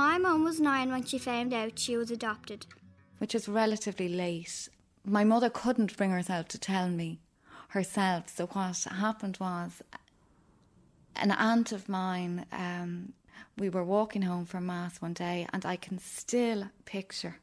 My 0.00 0.16
mum 0.16 0.44
was 0.44 0.58
nine 0.58 0.90
when 0.90 1.04
she 1.04 1.18
found 1.18 1.52
out 1.52 1.78
she 1.78 1.94
was 1.94 2.10
adopted. 2.10 2.64
which 3.18 3.34
is 3.34 3.46
relatively 3.46 4.08
late. 4.08 4.70
My 5.04 5.24
mother 5.24 5.50
couldn't 5.50 5.94
bring 5.98 6.10
herself 6.10 6.48
to 6.48 6.58
tell 6.58 6.88
me 6.88 7.20
herself. 7.68 8.30
So 8.34 8.46
what 8.46 8.78
happened 8.84 9.36
was, 9.38 9.82
an 11.16 11.32
aunt 11.32 11.72
of 11.72 11.86
mine. 11.86 12.46
Um, 12.50 13.12
we 13.58 13.68
were 13.68 13.84
walking 13.84 14.22
home 14.22 14.46
from 14.46 14.64
mass 14.64 15.02
one 15.02 15.12
day, 15.12 15.46
and 15.52 15.66
I 15.66 15.76
can 15.76 15.98
still 15.98 16.70
picture 16.86 17.36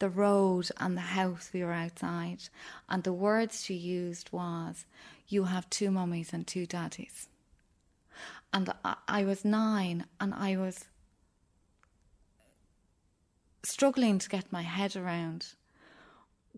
the 0.00 0.10
road 0.10 0.68
and 0.78 0.96
the 0.96 1.12
house 1.20 1.50
we 1.54 1.62
were 1.62 1.72
outside. 1.72 2.42
And 2.88 3.04
the 3.04 3.12
words 3.12 3.64
she 3.64 3.74
used 3.74 4.32
was, 4.32 4.84
"You 5.28 5.44
have 5.44 5.70
two 5.70 5.92
mummies 5.92 6.32
and 6.32 6.44
two 6.44 6.66
daddies." 6.66 7.28
And 8.52 8.74
I, 8.84 8.96
I 9.06 9.22
was 9.24 9.44
nine, 9.44 10.06
and 10.20 10.34
I 10.34 10.56
was 10.56 10.86
struggling 13.62 14.18
to 14.18 14.28
get 14.28 14.52
my 14.52 14.62
head 14.62 14.96
around 14.96 15.54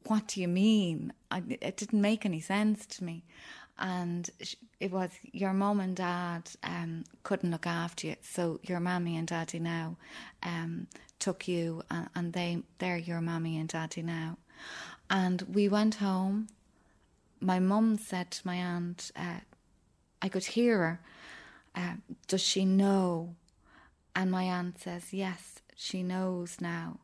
what 0.07 0.27
do 0.29 0.41
you 0.41 0.49
mean? 0.49 1.13
I, 1.31 1.43
it 1.49 1.77
didn't 1.77 2.01
make 2.01 2.25
any 2.25 2.41
sense 2.41 2.87
to 2.87 3.05
me. 3.05 3.25
And 3.79 4.29
it 4.81 4.93
was 4.93 5.11
your 5.33 5.53
mum 5.53 5.81
and 5.81 5.97
dad 5.97 6.51
um, 6.63 7.05
couldn't 7.23 7.51
look 7.51 7.67
after 7.67 8.09
you, 8.09 8.17
so 8.21 8.61
your 8.63 8.81
mammy 8.81 9.17
and 9.17 9.27
daddy 9.27 9.59
now 9.59 9.97
um, 10.43 10.87
took 11.19 11.49
you, 11.49 11.83
and, 11.91 12.09
and 12.15 12.33
they 12.33 12.63
they're 12.79 12.99
your 12.99 13.21
mammy 13.21 13.59
and 13.59 13.69
daddy 13.69 14.03
now. 14.03 14.37
And 15.09 15.43
we 15.43 15.69
went 15.69 15.97
home. 15.97 16.49
My 17.41 17.59
mum 17.59 17.99
said 17.99 18.31
to 18.33 18.47
my 18.47 18.57
aunt, 18.57 19.11
uh, 19.17 19.41
I 20.21 20.29
could 20.29 20.45
hear 20.45 20.79
her. 20.79 21.01
Uh, 21.75 21.95
Does 22.29 22.43
she 22.43 22.65
know? 22.65 23.35
And 24.15 24.31
my 24.31 24.45
aunt 24.45 24.81
says, 24.81 25.13
Yes, 25.13 25.62
she 25.75 26.03
knows 26.03 26.61
now. 26.61 27.01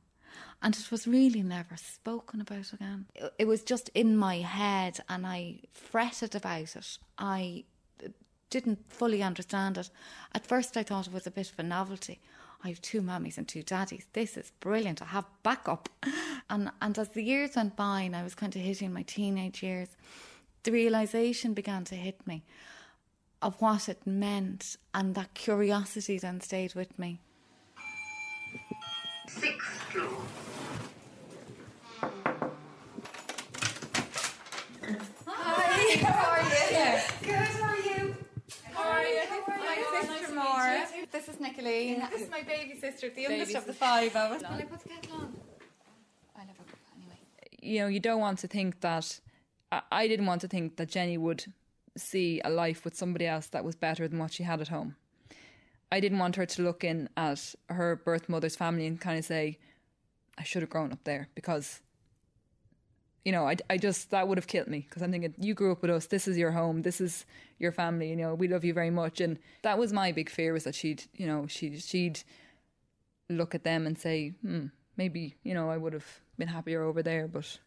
And 0.60 0.76
it 0.76 0.90
was 0.90 1.06
really 1.06 1.42
never 1.42 1.76
spoken 1.76 2.40
about 2.40 2.72
again. 2.72 3.06
It- 3.38 3.46
was 3.46 3.62
just 3.62 3.88
in 3.94 4.16
my 4.16 4.38
head 4.38 5.00
and 5.08 5.26
I 5.26 5.60
fretted 5.72 6.34
about 6.34 6.76
it. 6.76 6.98
I 7.16 7.64
didn't 8.50 8.90
fully 8.90 9.22
understand 9.22 9.78
it. 9.78 9.90
At 10.32 10.46
first, 10.46 10.76
I 10.76 10.82
thought 10.82 11.06
it 11.06 11.12
was 11.12 11.26
a 11.26 11.30
bit 11.30 11.50
of 11.50 11.58
a 11.58 11.62
novelty. 11.62 12.20
I 12.64 12.68
have 12.68 12.80
two 12.82 13.02
mummies 13.02 13.38
and 13.38 13.46
two 13.46 13.62
daddies. 13.62 14.06
This 14.14 14.37
is 14.37 14.50
brilliant. 14.58 15.00
I 15.02 15.06
have 15.06 15.26
backup. 15.42 15.88
And, 16.50 16.70
and 16.80 16.98
as 16.98 17.10
the 17.10 17.22
years 17.22 17.56
went 17.56 17.76
by 17.76 18.00
and 18.00 18.16
I 18.16 18.22
was 18.22 18.34
kind 18.34 18.56
of 18.56 18.62
hitting 18.62 18.90
my 18.90 19.02
teenage 19.02 19.62
years, 19.62 19.90
the 20.62 20.72
realization 20.72 21.52
began 21.52 21.84
to 21.84 21.94
hit 21.94 22.26
me 22.26 22.42
of 23.42 23.60
what 23.60 23.87
it 23.88 24.06
meant, 24.06 24.78
and 24.94 25.14
that 25.14 25.34
curiosity 25.34 26.18
then 26.18 26.40
stayed 26.40 26.75
with 26.75 26.98
me. 26.98 27.20
This 41.11 41.28
is 41.28 41.37
Nicoline. 41.37 42.08
This 42.11 42.23
is 42.23 42.30
my 42.30 42.42
baby 42.42 42.78
sister, 42.78 43.11
the 43.11 43.23
youngest 43.23 43.54
of 43.54 43.66
the 43.66 43.73
five 43.73 44.14
of 44.14 44.32
us. 44.32 44.42
Will 44.42 44.56
I 44.56 44.62
put 44.62 44.80
the 44.80 44.88
kettle 44.88 45.16
on? 45.16 45.37
I'll 46.37 46.47
have 46.47 46.50
a 46.50 46.62
cup 46.62 46.78
anyway. 46.97 47.18
you 47.61 47.80
know, 47.80 47.87
you 47.88 48.00
don't 48.00 48.20
want 48.20 48.38
to 48.40 48.47
think 48.47 48.80
that. 48.80 49.20
I, 49.73 49.82
I 49.90 50.08
didn't 50.08 50.26
want 50.26 50.40
to 50.42 50.49
think 50.49 50.76
that 50.76 50.88
Jenny 50.88 51.18
would 51.18 51.52
see 51.97 52.40
a 52.44 52.50
life 52.50 52.85
with 52.85 52.97
somebody 52.97 53.26
else 53.26 53.49
that 53.49 53.64
was 53.64 53.75
better 53.75 54.06
than 54.06 54.18
what 54.18 54.32
she 54.32 54.44
had 54.44 54.61
at 54.61 54.68
home. 54.68 54.97
I 55.90 56.00
didn't 56.00 56.18
want 56.18 56.37
her 56.37 56.47
to 56.47 56.62
look 56.62 56.85
in 56.85 57.09
at 57.16 57.54
her 57.68 57.97
birth 57.97 58.28
mother's 58.28 58.57
family 58.57 58.87
and 58.87 59.00
kind 59.00 59.18
of 59.18 59.25
say, 59.25 59.59
I 60.37 60.45
should 60.45 60.62
have 60.62 60.71
grown 60.71 60.92
up 60.92 61.02
there 61.04 61.28
because, 61.35 61.80
you 63.25 63.33
know, 63.33 63.49
I, 63.49 63.57
I 63.71 63.78
just, 63.78 64.11
that 64.11 64.28
would 64.28 64.38
have 64.38 64.47
killed 64.47 64.68
me 64.68 64.87
because 64.88 65.02
I'm 65.02 65.11
thinking, 65.11 65.35
you 65.38 65.54
grew 65.54 65.73
up 65.73 65.83
with 65.83 65.90
us, 65.90 66.07
this 66.07 66.28
is 66.28 66.37
your 66.37 66.52
home, 66.52 66.83
this 66.83 67.00
is 67.00 67.25
your 67.59 67.73
family, 67.73 68.11
you 68.11 68.16
know, 68.16 68.35
we 68.35 68.49
love 68.49 68.64
you 68.64 68.75
very 68.75 68.90
much. 68.90 69.21
And 69.21 69.38
that 69.62 69.78
was 69.78 69.92
my 69.92 70.12
big 70.12 70.30
fear 70.30 70.52
was 70.52 70.64
that 70.64 70.75
she'd, 70.75 71.04
you 71.14 71.26
know, 71.26 71.47
she'd, 71.47 71.83
she'd 71.83 72.21
look 73.30 73.54
at 73.54 73.64
them 73.64 73.87
and 73.87 73.99
say, 73.99 74.35
hmm, 74.42 74.66
maybe, 74.97 75.37
you 75.42 75.54
know, 75.54 75.71
I 75.71 75.76
would 75.76 75.95
have 75.95 76.21
been 76.37 76.49
happier 76.49 76.83
over 76.83 77.02
there, 77.02 77.26
but 77.26 77.59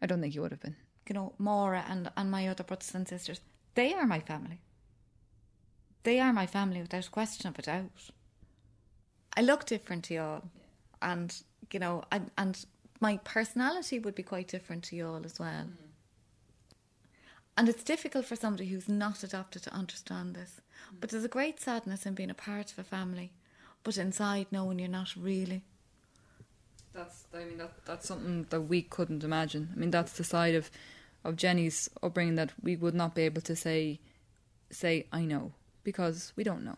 I 0.00 0.06
don't 0.06 0.20
think 0.20 0.34
you 0.34 0.42
would 0.42 0.52
have 0.52 0.60
been. 0.60 0.76
You 1.08 1.14
know, 1.14 1.32
Maura 1.38 1.84
and, 1.88 2.10
and 2.16 2.30
my 2.30 2.48
other 2.48 2.64
brothers 2.64 2.94
and 2.94 3.08
sisters, 3.08 3.40
they 3.74 3.92
are 3.94 4.06
my 4.06 4.20
family. 4.20 4.60
They 6.04 6.20
are 6.20 6.32
my 6.32 6.46
family 6.46 6.80
without 6.80 7.06
a 7.06 7.10
question 7.10 7.48
of 7.48 7.58
a 7.58 7.62
doubt. 7.62 8.10
I 9.36 9.40
look 9.40 9.66
different 9.66 10.04
to 10.04 10.14
y'all, 10.14 10.42
and 11.02 11.34
you 11.72 11.80
know, 11.80 12.04
I, 12.12 12.20
and 12.38 12.64
my 13.00 13.16
personality 13.24 13.98
would 13.98 14.14
be 14.14 14.22
quite 14.22 14.48
different 14.48 14.84
to 14.84 14.96
y'all 14.96 15.24
as 15.24 15.40
well. 15.40 15.64
Mm-hmm. 15.64 15.90
And 17.56 17.68
it's 17.68 17.82
difficult 17.82 18.26
for 18.26 18.36
somebody 18.36 18.66
who's 18.66 18.88
not 18.88 19.22
adopted 19.22 19.62
to 19.62 19.74
understand 19.74 20.34
this. 20.34 20.60
Mm-hmm. 20.86 20.96
But 21.00 21.10
there's 21.10 21.24
a 21.24 21.28
great 21.28 21.58
sadness 21.58 22.04
in 22.04 22.14
being 22.14 22.30
a 22.30 22.34
part 22.34 22.70
of 22.70 22.78
a 22.78 22.84
family, 22.84 23.32
but 23.82 23.96
inside 23.96 24.46
knowing 24.50 24.78
you're 24.78 24.88
not 24.88 25.14
really. 25.16 25.64
That's 26.92 27.24
I 27.34 27.44
mean 27.44 27.58
that 27.58 27.84
that's 27.86 28.06
something 28.06 28.46
that 28.50 28.60
we 28.60 28.82
couldn't 28.82 29.24
imagine. 29.24 29.70
I 29.74 29.78
mean 29.78 29.90
that's 29.90 30.12
the 30.12 30.24
side 30.24 30.54
of 30.54 30.70
of 31.24 31.36
Jenny's 31.36 31.88
upbringing 32.02 32.34
that 32.34 32.52
we 32.62 32.76
would 32.76 32.94
not 32.94 33.14
be 33.14 33.22
able 33.22 33.40
to 33.40 33.56
say 33.56 34.00
say 34.70 35.06
I 35.10 35.24
know 35.24 35.54
because 35.84 36.32
we 36.36 36.44
don't 36.44 36.64
know. 36.64 36.76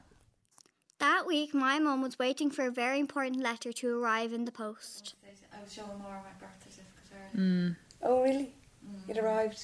That 0.98 1.26
week, 1.26 1.54
my 1.54 1.78
mum 1.78 2.02
was 2.02 2.18
waiting 2.18 2.50
for 2.50 2.66
a 2.66 2.70
very 2.70 2.98
important 2.98 3.42
letter 3.42 3.72
to 3.72 4.02
arrive 4.02 4.32
in 4.32 4.44
the 4.44 4.52
post. 4.52 5.14
I 5.52 5.62
was 5.62 5.72
showing 5.72 5.98
Maura 5.98 6.20
my 6.22 6.46
birth 6.46 6.58
certificate 6.58 7.10
earlier. 7.34 7.48
Mm. 7.50 7.76
Oh, 8.02 8.22
really? 8.22 8.52
Mm. 8.84 9.10
It 9.10 9.18
arrived. 9.18 9.62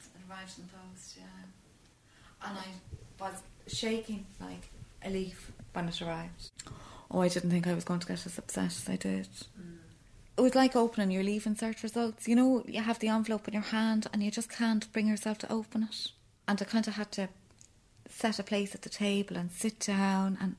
It 0.00 0.30
arrived 0.30 0.58
in 0.58 0.64
the 0.64 0.72
post, 0.72 1.16
yeah. 1.18 2.48
And 2.48 2.58
I 2.58 3.22
was 3.22 3.42
shaking 3.66 4.26
like 4.40 4.70
a 5.02 5.10
leaf 5.10 5.52
when 5.72 5.88
it 5.88 6.02
arrived. 6.02 6.50
Oh, 7.10 7.20
I 7.20 7.28
didn't 7.28 7.50
think 7.50 7.66
I 7.66 7.74
was 7.74 7.84
going 7.84 8.00
to 8.00 8.06
get 8.06 8.26
as 8.26 8.38
upset 8.38 8.66
as 8.66 8.88
I 8.88 8.96
did. 8.96 9.28
Mm. 9.58 9.78
It 10.36 10.40
was 10.40 10.54
like 10.54 10.74
opening 10.74 11.12
your 11.12 11.22
Leaving 11.22 11.54
Cert 11.54 11.82
results. 11.82 12.26
You 12.26 12.36
know, 12.36 12.64
you 12.66 12.82
have 12.82 12.98
the 12.98 13.08
envelope 13.08 13.46
in 13.46 13.54
your 13.54 13.62
hand 13.62 14.08
and 14.12 14.22
you 14.22 14.30
just 14.30 14.50
can't 14.50 14.92
bring 14.92 15.06
yourself 15.06 15.38
to 15.38 15.52
open 15.52 15.84
it. 15.84 16.08
And 16.48 16.60
I 16.60 16.64
kind 16.64 16.88
of 16.88 16.94
had 16.94 17.12
to 17.12 17.28
set 18.08 18.38
a 18.38 18.42
place 18.42 18.74
at 18.74 18.82
the 18.82 18.88
table 18.88 19.36
and 19.36 19.50
sit 19.50 19.80
down 19.80 20.38
and 20.40 20.56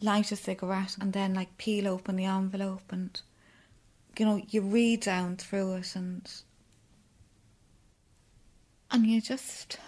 light 0.00 0.32
a 0.32 0.36
cigarette 0.36 0.96
and 1.00 1.12
then 1.12 1.34
like 1.34 1.58
peel 1.58 1.88
open 1.88 2.16
the 2.16 2.24
envelope 2.24 2.90
and 2.90 3.20
you 4.18 4.24
know 4.24 4.40
you 4.48 4.60
read 4.60 5.00
down 5.00 5.36
through 5.36 5.74
it 5.74 5.94
and 5.94 6.30
and 8.90 9.06
you 9.06 9.20
just 9.20 9.78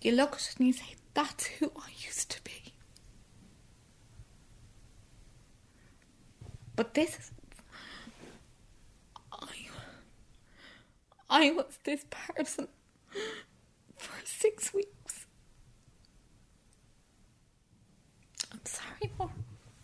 you 0.00 0.12
look 0.12 0.34
at 0.34 0.48
it 0.48 0.54
and 0.58 0.66
you 0.68 0.72
say 0.72 0.94
that's 1.14 1.46
who 1.46 1.70
I 1.76 1.90
used 2.04 2.30
to 2.30 2.42
be. 2.42 2.72
But 6.74 6.94
this 6.94 7.18
is 7.18 7.30
I 9.32 9.68
I 11.28 11.50
was 11.50 11.78
this 11.84 12.04
person 12.10 12.68
for 13.96 14.12
six 14.24 14.72
weeks 14.72 15.26
I'm 18.52 18.60
sorry, 18.64 19.10
Mom. 19.18 19.30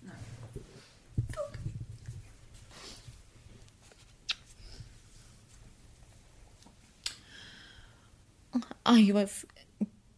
No. 0.04 0.12
I 8.90 9.11
was 9.12 9.45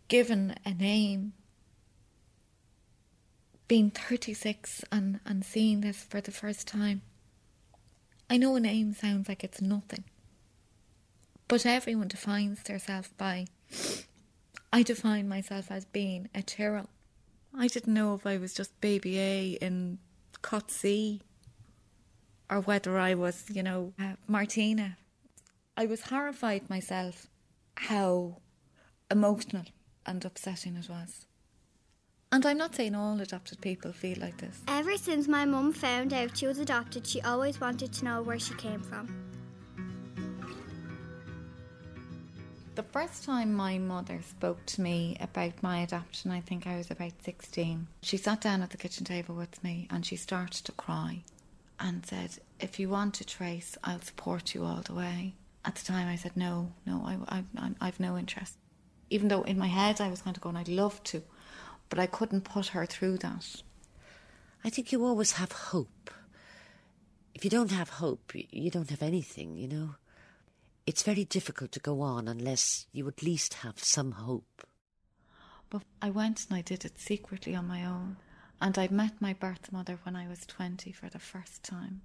given 0.07 0.55
a 0.65 0.73
name. 0.73 1.33
Being 3.67 3.91
36 3.91 4.85
and, 4.93 5.19
and 5.27 5.45
seeing 5.45 5.81
this 5.81 6.05
for 6.05 6.21
the 6.21 6.31
first 6.31 6.69
time. 6.69 7.03
I 8.31 8.37
know 8.37 8.55
a 8.55 8.61
name 8.61 8.95
sounds 8.95 9.29
like 9.29 9.43
it's 9.43 9.61
nothing. 9.61 10.05
But 11.49 11.67
everyone 11.67 12.07
defines 12.07 12.63
themselves 12.63 13.09
by. 13.19 13.47
I 14.73 14.85
define 14.85 15.29
myself 15.29 15.69
as 15.73 15.85
being 15.85 16.29
a 16.33 16.43
Tyrrell. 16.43 16.91
I 17.53 17.67
didn't 17.67 17.93
know 17.93 18.15
if 18.15 18.25
I 18.25 18.37
was 18.37 18.55
just 18.55 18.81
baby 18.81 19.19
A 19.19 19.59
in 19.61 19.99
Cut 20.43 20.71
C 20.71 21.23
or 22.49 22.61
whether 22.61 22.97
I 23.01 23.15
was, 23.15 23.47
you 23.53 23.65
know, 23.65 23.95
uh, 23.99 24.13
Martina. 24.29 24.97
I 25.77 25.87
was 25.87 26.03
horrified 26.03 26.71
myself 26.71 27.27
how 27.75 28.37
emotional 29.11 29.65
and 30.07 30.25
upsetting 30.25 30.77
it 30.77 30.89
was. 30.89 31.27
And 32.33 32.47
I'm 32.47 32.59
not 32.59 32.77
saying 32.77 32.95
all 32.95 33.21
adopted 33.21 33.61
people 33.61 33.93
feel 33.93 34.19
like 34.21 34.37
this. 34.39 34.63
Ever 34.69 34.97
since 34.97 35.27
my 35.27 35.45
mum 35.45 35.73
found 35.73 36.13
out 36.13 36.37
she 36.37 36.47
was 36.47 36.59
adopted, 36.59 37.07
she 37.07 37.21
always 37.23 37.61
wanted 37.61 37.93
to 37.93 38.05
know 38.05 38.23
where 38.23 38.39
she 38.39 38.55
came 38.55 38.81
from. 38.81 39.31
The 42.77 42.85
first 42.85 43.25
time 43.25 43.53
my 43.53 43.79
mother 43.79 44.21
spoke 44.23 44.65
to 44.67 44.81
me 44.81 45.17
about 45.21 45.61
my 45.61 45.81
adoption, 45.81 46.31
I 46.31 46.41
think 46.41 46.67
I 46.67 46.77
was 46.77 46.91
about 46.91 47.13
16. 47.25 47.89
She 48.03 48.17
sat 48.17 48.41
down 48.41 48.63
at 48.63 48.71
the 48.71 48.77
kitchen 48.77 49.05
table 49.05 49.35
with 49.35 49.63
me 49.65 49.89
and 49.91 50.07
she 50.07 50.15
started 50.17 50.65
to 50.65 50.73
cry 50.73 51.25
and 51.81 52.07
said, 52.07 52.39
If 52.61 52.79
you 52.79 52.89
want 52.89 53.15
to 53.15 53.25
trace, 53.25 53.77
I'll 53.83 54.01
support 54.01 54.55
you 54.55 54.65
all 54.65 54.83
the 54.83 54.95
way. 54.95 55.35
At 55.65 55.75
the 55.75 55.85
time, 55.85 56.07
I 56.07 56.15
said, 56.17 56.37
No, 56.37 56.73
no, 56.87 57.03
I, 57.05 57.19
I, 57.29 57.45
I, 57.59 57.71
I've 57.81 58.01
no 58.01 58.17
interest. 58.17 58.57
Even 59.11 59.29
though 59.29 59.43
in 59.43 59.59
my 59.59 59.67
head 59.67 60.01
I 60.01 60.09
was 60.09 60.23
kind 60.23 60.37
of 60.37 60.43
going, 60.43 60.57
I'd 60.57 60.69
love 60.69 61.03
to, 61.05 61.23
but 61.89 61.99
I 61.99 62.07
couldn't 62.07 62.43
put 62.43 62.69
her 62.69 62.87
through 62.87 63.19
that. 63.19 63.63
I 64.65 64.71
think 64.71 64.93
you 64.93 65.05
always 65.05 65.33
have 65.33 65.53
hope. 65.53 66.11
If 67.35 67.45
you 67.45 67.51
don't 67.51 67.71
have 67.71 67.89
hope, 67.89 68.33
you 68.35 68.71
don't 68.71 68.91
have 68.91 69.03
anything, 69.03 69.57
you 69.57 69.69
know. 69.69 69.95
It's 70.87 71.03
very 71.03 71.25
difficult 71.25 71.73
to 71.73 71.81
go 71.81 72.01
on 72.01 72.29
unless 72.29 72.87
you 72.93 73.07
at 73.09 73.23
least 73.23 73.55
have 73.55 73.79
some 73.79 74.13
hope. 74.13 74.67
But 75.71 75.83
I 76.03 76.11
went 76.11 76.47
and 76.49 76.59
I 76.59 76.63
did 76.63 76.85
it 76.85 76.99
secretly 76.99 77.55
on 77.55 77.69
my 77.69 77.85
own. 77.85 78.17
And 78.61 78.77
I 78.77 78.89
met 78.89 79.21
my 79.21 79.33
birth 79.33 79.73
mother 79.73 79.99
when 80.03 80.17
I 80.17 80.29
was 80.29 80.45
20 80.45 80.93
for 80.93 81.09
the 81.09 81.19
first 81.19 81.63
time. 81.63 82.03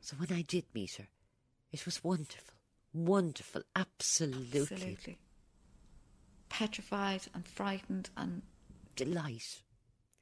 So 0.00 0.16
when 0.16 0.32
I 0.32 0.42
did 0.42 0.64
meet 0.74 0.96
her, 0.96 1.08
it 1.72 1.84
was 1.84 2.04
wonderful. 2.04 2.54
Wonderful. 2.92 3.62
Absolutely. 3.74 4.60
Absolutely. 4.60 5.18
Petrified 6.50 7.22
and 7.34 7.46
frightened 7.46 8.10
and 8.16 8.42
Delight, 8.96 9.62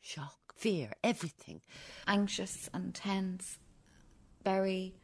shock, 0.01 0.55
fear, 0.55 0.93
everything. 1.03 1.63
anxious 2.07 2.71
and 2.73 2.95
tense. 2.95 3.59
Very 4.45 4.95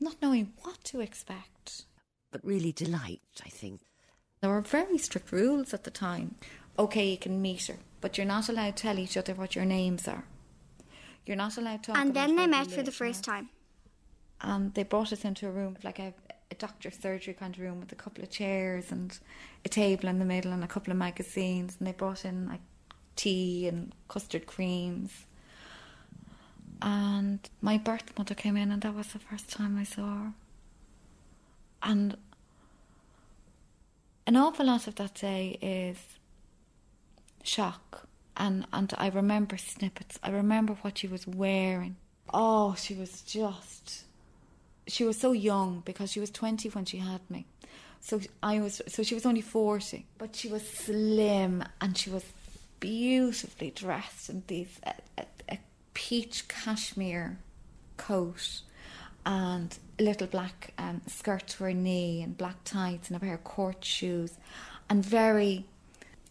not 0.00 0.16
knowing 0.20 0.52
what 0.62 0.84
to 0.84 1.00
expect. 1.00 1.86
But 2.30 2.44
really 2.44 2.72
delight, 2.72 3.22
I 3.44 3.48
think. 3.48 3.80
There 4.40 4.50
were 4.50 4.60
very 4.60 4.98
strict 4.98 5.32
rules 5.32 5.72
at 5.72 5.84
the 5.84 5.90
time. 5.90 6.34
Okay, 6.78 7.10
you 7.10 7.16
can 7.18 7.40
meet 7.42 7.66
her, 7.66 7.78
but 8.00 8.16
you're 8.18 8.26
not 8.26 8.48
allowed 8.48 8.76
to 8.76 8.82
tell 8.82 8.98
each 8.98 9.16
other 9.16 9.34
what 9.34 9.56
your 9.56 9.64
names 9.64 10.06
are. 10.06 10.24
You're 11.26 11.36
not 11.36 11.56
allowed 11.56 11.82
to. 11.84 11.92
talk 11.92 11.98
And 12.00 12.14
then 12.14 12.36
they 12.36 12.46
met 12.46 12.70
for 12.70 12.82
the 12.82 12.92
first 12.92 13.24
time. 13.24 13.48
And 14.40 14.74
they 14.74 14.84
brought 14.84 15.12
us 15.12 15.24
into 15.24 15.48
a 15.48 15.50
room, 15.50 15.76
like 15.82 15.98
a, 15.98 16.14
a 16.50 16.54
doctor's 16.54 16.98
surgery 16.98 17.34
kind 17.34 17.54
of 17.54 17.60
room 17.60 17.80
with 17.80 17.92
a 17.92 17.96
couple 17.96 18.24
of 18.24 18.30
chairs 18.30 18.90
and 18.90 19.18
a 19.64 19.68
table 19.68 20.08
in 20.08 20.18
the 20.18 20.24
middle 20.24 20.52
and 20.52 20.64
a 20.64 20.68
couple 20.68 20.90
of 20.90 20.96
magazines. 20.96 21.76
And 21.78 21.86
they 21.86 21.92
brought 21.92 22.24
in 22.24 22.48
like 22.48 22.60
tea 23.16 23.68
and 23.68 23.92
custard 24.08 24.46
creams. 24.46 25.26
And 26.80 27.40
my 27.60 27.76
birth 27.76 28.16
mother 28.16 28.34
came 28.34 28.56
in, 28.56 28.70
and 28.70 28.82
that 28.82 28.94
was 28.94 29.08
the 29.08 29.18
first 29.18 29.50
time 29.50 29.76
I 29.76 29.82
saw 29.82 30.16
her. 30.16 30.32
And 31.82 32.16
an 34.26 34.36
awful 34.36 34.66
lot 34.66 34.86
of 34.86 34.94
that 34.96 35.14
day 35.14 35.58
is 35.60 35.98
shock. 37.42 38.06
And, 38.36 38.66
and 38.72 38.94
I 38.96 39.08
remember 39.08 39.56
snippets. 39.56 40.18
I 40.22 40.30
remember 40.30 40.74
what 40.82 40.98
she 40.98 41.08
was 41.08 41.26
wearing. 41.26 41.96
Oh, 42.32 42.76
she 42.76 42.94
was 42.94 43.22
just. 43.22 44.04
She 44.88 45.04
was 45.04 45.18
so 45.18 45.32
young 45.32 45.82
because 45.84 46.10
she 46.10 46.20
was 46.20 46.30
20 46.30 46.70
when 46.70 46.84
she 46.84 46.98
had 46.98 47.20
me. 47.30 47.46
So 48.00 48.20
I 48.42 48.60
was 48.60 48.80
so 48.88 49.02
she 49.02 49.14
was 49.14 49.26
only 49.26 49.40
40, 49.40 50.06
but 50.18 50.34
she 50.34 50.48
was 50.48 50.66
slim 50.66 51.64
and 51.80 51.96
she 51.96 52.10
was 52.10 52.24
beautifully 52.80 53.70
dressed 53.70 54.30
in 54.30 54.42
these 54.46 54.80
a, 54.84 54.94
a, 55.18 55.26
a 55.50 55.58
peach 55.94 56.48
cashmere 56.48 57.38
coat 57.96 58.62
and 59.26 59.76
a 59.98 60.02
little 60.02 60.26
black 60.26 60.72
um, 60.78 61.00
skirt 61.06 61.48
to 61.48 61.64
her 61.64 61.74
knee 61.74 62.22
and 62.22 62.38
black 62.38 62.56
tights 62.64 63.08
and 63.08 63.16
a 63.16 63.20
pair 63.20 63.34
of 63.34 63.44
court 63.44 63.84
shoes 63.84 64.38
and 64.88 65.04
very 65.04 65.66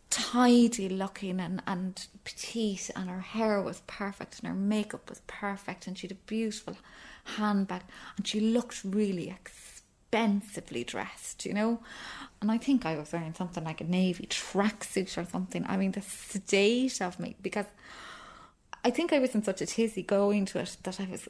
tidy 0.09 0.87
looking 0.89 1.39
and, 1.39 1.61
and 1.67 2.07
petite 2.23 2.89
and 2.95 3.09
her 3.09 3.19
hair 3.19 3.61
was 3.61 3.81
perfect 3.87 4.39
and 4.39 4.47
her 4.47 4.55
makeup 4.55 5.09
was 5.09 5.21
perfect 5.27 5.85
and 5.85 5.97
she 5.97 6.07
had 6.07 6.13
a 6.13 6.21
beautiful 6.25 6.77
handbag 7.35 7.81
and 8.15 8.27
she 8.27 8.39
looked 8.39 8.81
really 8.83 9.29
expensively 9.29 10.83
dressed, 10.83 11.45
you 11.45 11.53
know. 11.53 11.79
And 12.41 12.51
I 12.51 12.57
think 12.57 12.85
I 12.85 12.95
was 12.95 13.11
wearing 13.11 13.33
something 13.33 13.63
like 13.63 13.81
a 13.81 13.85
navy 13.85 14.27
tracksuit 14.27 15.17
or 15.17 15.25
something. 15.25 15.65
I 15.67 15.77
mean, 15.77 15.91
the 15.91 16.01
state 16.01 17.01
of 17.01 17.19
me 17.19 17.35
because 17.41 17.65
I 18.83 18.89
think 18.91 19.11
I 19.11 19.19
was 19.19 19.35
in 19.35 19.43
such 19.43 19.61
a 19.61 19.65
tizzy 19.65 20.03
going 20.03 20.45
to 20.45 20.59
it 20.59 20.77
that 20.83 20.99
I 20.99 21.07
was 21.09 21.27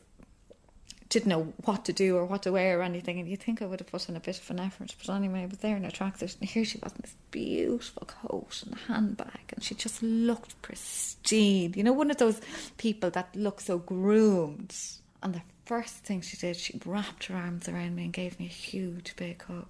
didn't 1.10 1.29
know 1.29 1.53
what 1.63 1.86
to 1.86 1.93
do 1.93 2.17
or 2.17 2.25
what 2.25 2.43
to 2.43 2.51
wear 2.51 2.79
or 2.79 2.83
anything, 2.83 3.19
and 3.19 3.29
you 3.29 3.38
think 3.38 3.62
I 3.62 3.65
would 3.65 3.79
have 3.79 3.89
put 3.89 4.10
in 4.10 4.15
a 4.15 4.19
bit 4.19 4.39
of 4.39 4.49
an 4.49 4.60
effort. 4.60 4.93
But 4.97 5.13
anyway, 5.13 5.43
I 5.43 5.45
was 5.45 5.60
there 5.60 5.77
in 5.77 5.86
a 5.86 5.89
tracksuit, 5.89 6.39
and 6.39 6.49
here 6.49 6.65
she 6.65 6.79
was 6.83 6.91
in 6.93 7.01
this 7.01 7.15
beautiful 7.31 8.07
coat 8.07 8.63
and 8.65 8.75
handbag, 8.88 9.53
and 9.53 9.63
she 9.63 9.75
just 9.75 10.03
looked 10.03 10.62
pristine. 10.62 11.73
You 11.75 11.83
know, 11.83 11.93
one 11.93 12.12
of 12.12 12.17
those 12.17 12.41
people 12.77 13.10
that 13.12 13.36
look 13.36 13.62
so 13.62 13.77
groomed. 13.77 14.75
And 15.23 15.33
the 15.33 15.41
first 15.67 15.95
thing 16.06 16.21
she 16.21 16.38
did, 16.38 16.56
she 16.56 16.80
wrapped 16.86 17.25
her 17.25 17.36
arms 17.36 17.67
around 17.67 17.95
me 17.95 18.06
and 18.06 18.13
gave 18.13 18.39
me 18.39 18.45
a 18.45 18.49
huge 18.49 19.15
big 19.17 19.43
hug. 19.43 19.67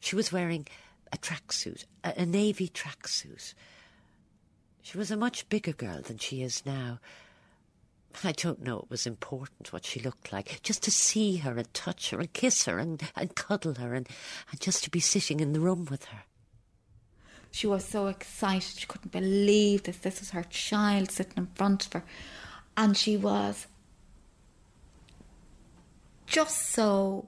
She 0.00 0.14
was 0.14 0.30
wearing 0.30 0.68
a 1.12 1.18
tracksuit, 1.18 1.84
a, 2.04 2.14
a 2.18 2.26
navy 2.26 2.68
tracksuit. 2.68 3.54
She 4.82 4.96
was 4.96 5.10
a 5.10 5.16
much 5.16 5.48
bigger 5.48 5.72
girl 5.72 6.00
than 6.02 6.18
she 6.18 6.42
is 6.42 6.64
now. 6.64 7.00
I 8.22 8.30
don't 8.32 8.62
know 8.62 8.78
it 8.78 8.90
was 8.90 9.06
important 9.06 9.72
what 9.72 9.84
she 9.84 10.00
looked 10.00 10.32
like, 10.32 10.62
just 10.62 10.84
to 10.84 10.92
see 10.92 11.38
her 11.38 11.58
and 11.58 11.74
touch 11.74 12.10
her 12.10 12.20
and 12.20 12.32
kiss 12.32 12.64
her 12.66 12.78
and, 12.78 13.02
and 13.16 13.34
cuddle 13.34 13.74
her 13.74 13.92
and, 13.92 14.08
and 14.50 14.60
just 14.60 14.84
to 14.84 14.90
be 14.90 15.00
sitting 15.00 15.40
in 15.40 15.52
the 15.52 15.60
room 15.60 15.86
with 15.90 16.04
her. 16.06 16.22
She 17.50 17.66
was 17.66 17.84
so 17.84 18.06
excited. 18.06 18.78
She 18.78 18.86
couldn't 18.86 19.12
believe 19.12 19.82
this. 19.82 19.96
This 19.98 20.20
was 20.20 20.30
her 20.30 20.44
child 20.44 21.10
sitting 21.10 21.34
in 21.36 21.46
front 21.54 21.86
of 21.86 21.92
her. 21.94 22.04
And 22.76 22.96
she 22.96 23.16
was 23.16 23.66
just 26.36 26.68
so 26.68 27.26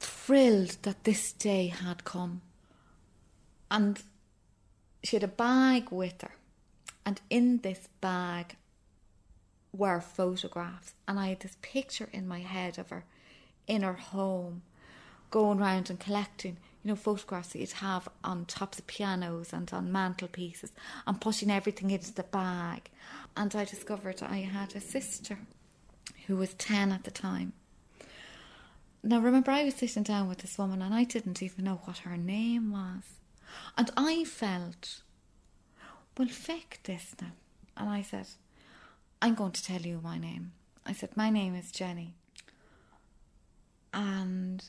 thrilled 0.00 0.78
that 0.84 1.04
this 1.04 1.32
day 1.32 1.66
had 1.66 2.02
come. 2.02 2.40
And 3.70 4.02
she 5.04 5.16
had 5.16 5.22
a 5.22 5.28
bag 5.28 5.90
with 5.90 6.22
her. 6.22 6.30
And 7.04 7.20
in 7.28 7.58
this 7.58 7.90
bag 8.00 8.56
were 9.70 10.00
photographs. 10.00 10.94
And 11.06 11.20
I 11.20 11.26
had 11.26 11.40
this 11.40 11.58
picture 11.60 12.08
in 12.10 12.26
my 12.26 12.38
head 12.38 12.78
of 12.78 12.88
her 12.88 13.04
in 13.66 13.82
her 13.82 13.92
home, 13.92 14.62
going 15.30 15.58
round 15.58 15.90
and 15.90 16.00
collecting, 16.00 16.56
you 16.82 16.88
know, 16.88 16.96
photographs 16.96 17.50
that 17.50 17.58
you'd 17.58 17.72
have 17.72 18.08
on 18.24 18.46
tops 18.46 18.78
of 18.78 18.86
pianos 18.86 19.52
and 19.52 19.70
on 19.74 19.92
mantelpieces 19.92 20.72
and 21.06 21.20
putting 21.20 21.50
everything 21.50 21.90
into 21.90 22.14
the 22.14 22.22
bag. 22.22 22.88
And 23.36 23.54
I 23.54 23.66
discovered 23.66 24.22
I 24.22 24.38
had 24.38 24.74
a 24.74 24.80
sister 24.80 25.36
who 26.28 26.36
was 26.36 26.54
10 26.54 26.92
at 26.92 27.04
the 27.04 27.10
time. 27.10 27.52
Now, 29.02 29.20
remember, 29.20 29.50
I 29.50 29.64
was 29.64 29.74
sitting 29.74 30.02
down 30.02 30.28
with 30.28 30.38
this 30.38 30.58
woman 30.58 30.82
and 30.82 30.94
I 30.94 31.04
didn't 31.04 31.42
even 31.42 31.64
know 31.64 31.80
what 31.84 31.98
her 31.98 32.16
name 32.16 32.72
was. 32.72 33.04
And 33.76 33.90
I 33.96 34.24
felt, 34.24 35.02
well, 36.16 36.28
fake 36.28 36.80
this 36.84 37.14
now. 37.20 37.32
And 37.76 37.88
I 37.88 38.02
said, 38.02 38.26
I'm 39.22 39.34
going 39.34 39.52
to 39.52 39.64
tell 39.64 39.80
you 39.80 40.00
my 40.02 40.18
name. 40.18 40.52
I 40.84 40.92
said, 40.92 41.16
My 41.16 41.30
name 41.30 41.54
is 41.54 41.70
Jenny. 41.70 42.14
And 43.92 44.64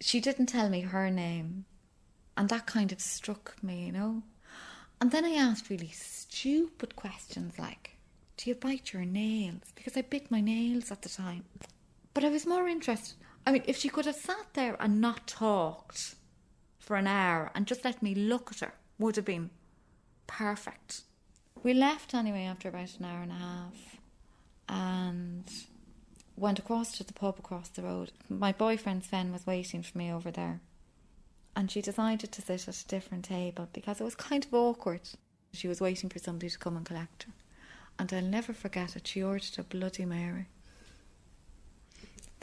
she 0.00 0.20
didn't 0.20 0.46
tell 0.46 0.68
me 0.68 0.80
her 0.80 1.10
name. 1.10 1.64
And 2.36 2.48
that 2.48 2.66
kind 2.66 2.92
of 2.92 3.00
struck 3.00 3.62
me, 3.62 3.86
you 3.86 3.92
know. 3.92 4.22
And 5.00 5.10
then 5.10 5.24
I 5.24 5.32
asked 5.32 5.70
really 5.70 5.90
stupid 5.92 6.96
questions 6.96 7.58
like, 7.58 7.96
Do 8.36 8.48
you 8.50 8.54
bite 8.54 8.92
your 8.92 9.04
nails? 9.04 9.72
Because 9.74 9.96
I 9.96 10.02
bit 10.02 10.30
my 10.30 10.40
nails 10.40 10.90
at 10.90 11.02
the 11.02 11.08
time. 11.08 11.44
But 12.14 12.24
I 12.24 12.30
was 12.30 12.46
more 12.46 12.66
interested. 12.68 13.16
I 13.46 13.52
mean, 13.52 13.62
if 13.66 13.76
she 13.76 13.88
could 13.88 14.06
have 14.06 14.16
sat 14.16 14.54
there 14.54 14.76
and 14.80 15.00
not 15.00 15.28
talked 15.28 16.16
for 16.80 16.96
an 16.96 17.06
hour 17.06 17.52
and 17.54 17.66
just 17.66 17.84
let 17.84 18.02
me 18.02 18.14
look 18.14 18.50
at 18.50 18.60
her, 18.60 18.74
would 18.98 19.16
have 19.16 19.24
been 19.24 19.50
perfect. 20.26 21.02
We 21.62 21.72
left 21.72 22.12
anyway 22.12 22.44
after 22.44 22.68
about 22.68 22.98
an 22.98 23.04
hour 23.04 23.22
and 23.22 23.32
a 23.32 23.36
half 23.36 23.96
and 24.68 25.50
went 26.36 26.58
across 26.58 26.96
to 26.98 27.04
the 27.04 27.12
pub 27.12 27.38
across 27.38 27.68
the 27.68 27.82
road. 27.82 28.12
My 28.28 28.52
boyfriend 28.52 29.04
Sven 29.04 29.32
was 29.32 29.46
waiting 29.46 29.82
for 29.82 29.96
me 29.96 30.12
over 30.12 30.30
there. 30.30 30.60
And 31.54 31.70
she 31.70 31.80
decided 31.80 32.32
to 32.32 32.42
sit 32.42 32.68
at 32.68 32.80
a 32.80 32.86
different 32.88 33.24
table 33.24 33.68
because 33.72 34.00
it 34.00 34.04
was 34.04 34.14
kind 34.14 34.44
of 34.44 34.52
awkward. 34.52 35.08
She 35.52 35.68
was 35.68 35.80
waiting 35.80 36.10
for 36.10 36.18
somebody 36.18 36.50
to 36.50 36.58
come 36.58 36.76
and 36.76 36.84
collect 36.84 37.22
her. 37.24 37.32
And 37.98 38.12
I'll 38.12 38.22
never 38.22 38.52
forget 38.52 38.96
it, 38.96 39.06
she 39.06 39.22
ordered 39.22 39.58
a 39.58 39.62
Bloody 39.62 40.04
Mary. 40.04 40.48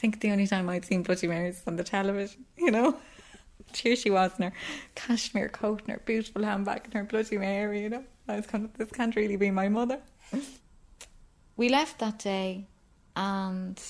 I 0.03 0.05
think 0.05 0.19
the 0.19 0.31
only 0.31 0.47
time 0.47 0.67
I'd 0.67 0.83
seen 0.83 1.01
Bloody 1.01 1.27
Marys 1.27 1.59
was 1.59 1.63
on 1.65 1.77
the 1.77 1.83
television, 1.85 2.43
you 2.57 2.71
know? 2.71 2.97
Here 3.73 3.95
she 3.95 4.09
was 4.09 4.33
in 4.37 4.43
her 4.43 4.53
cashmere 4.95 5.47
coat 5.47 5.79
and 5.83 5.91
her 5.91 6.01
beautiful 6.05 6.43
handbag 6.43 6.81
and 6.83 6.93
her 6.95 7.05
Bloody 7.05 7.37
Mary, 7.37 7.83
you 7.83 7.89
know? 7.89 8.03
I 8.27 8.35
was 8.35 8.45
kind 8.45 8.65
of, 8.65 8.73
this 8.73 8.91
can't 8.91 9.15
really 9.15 9.37
be 9.37 9.49
my 9.49 9.69
mother. 9.69 10.01
we 11.55 11.69
left 11.69 11.99
that 11.99 12.19
day 12.19 12.67
and 13.15 13.81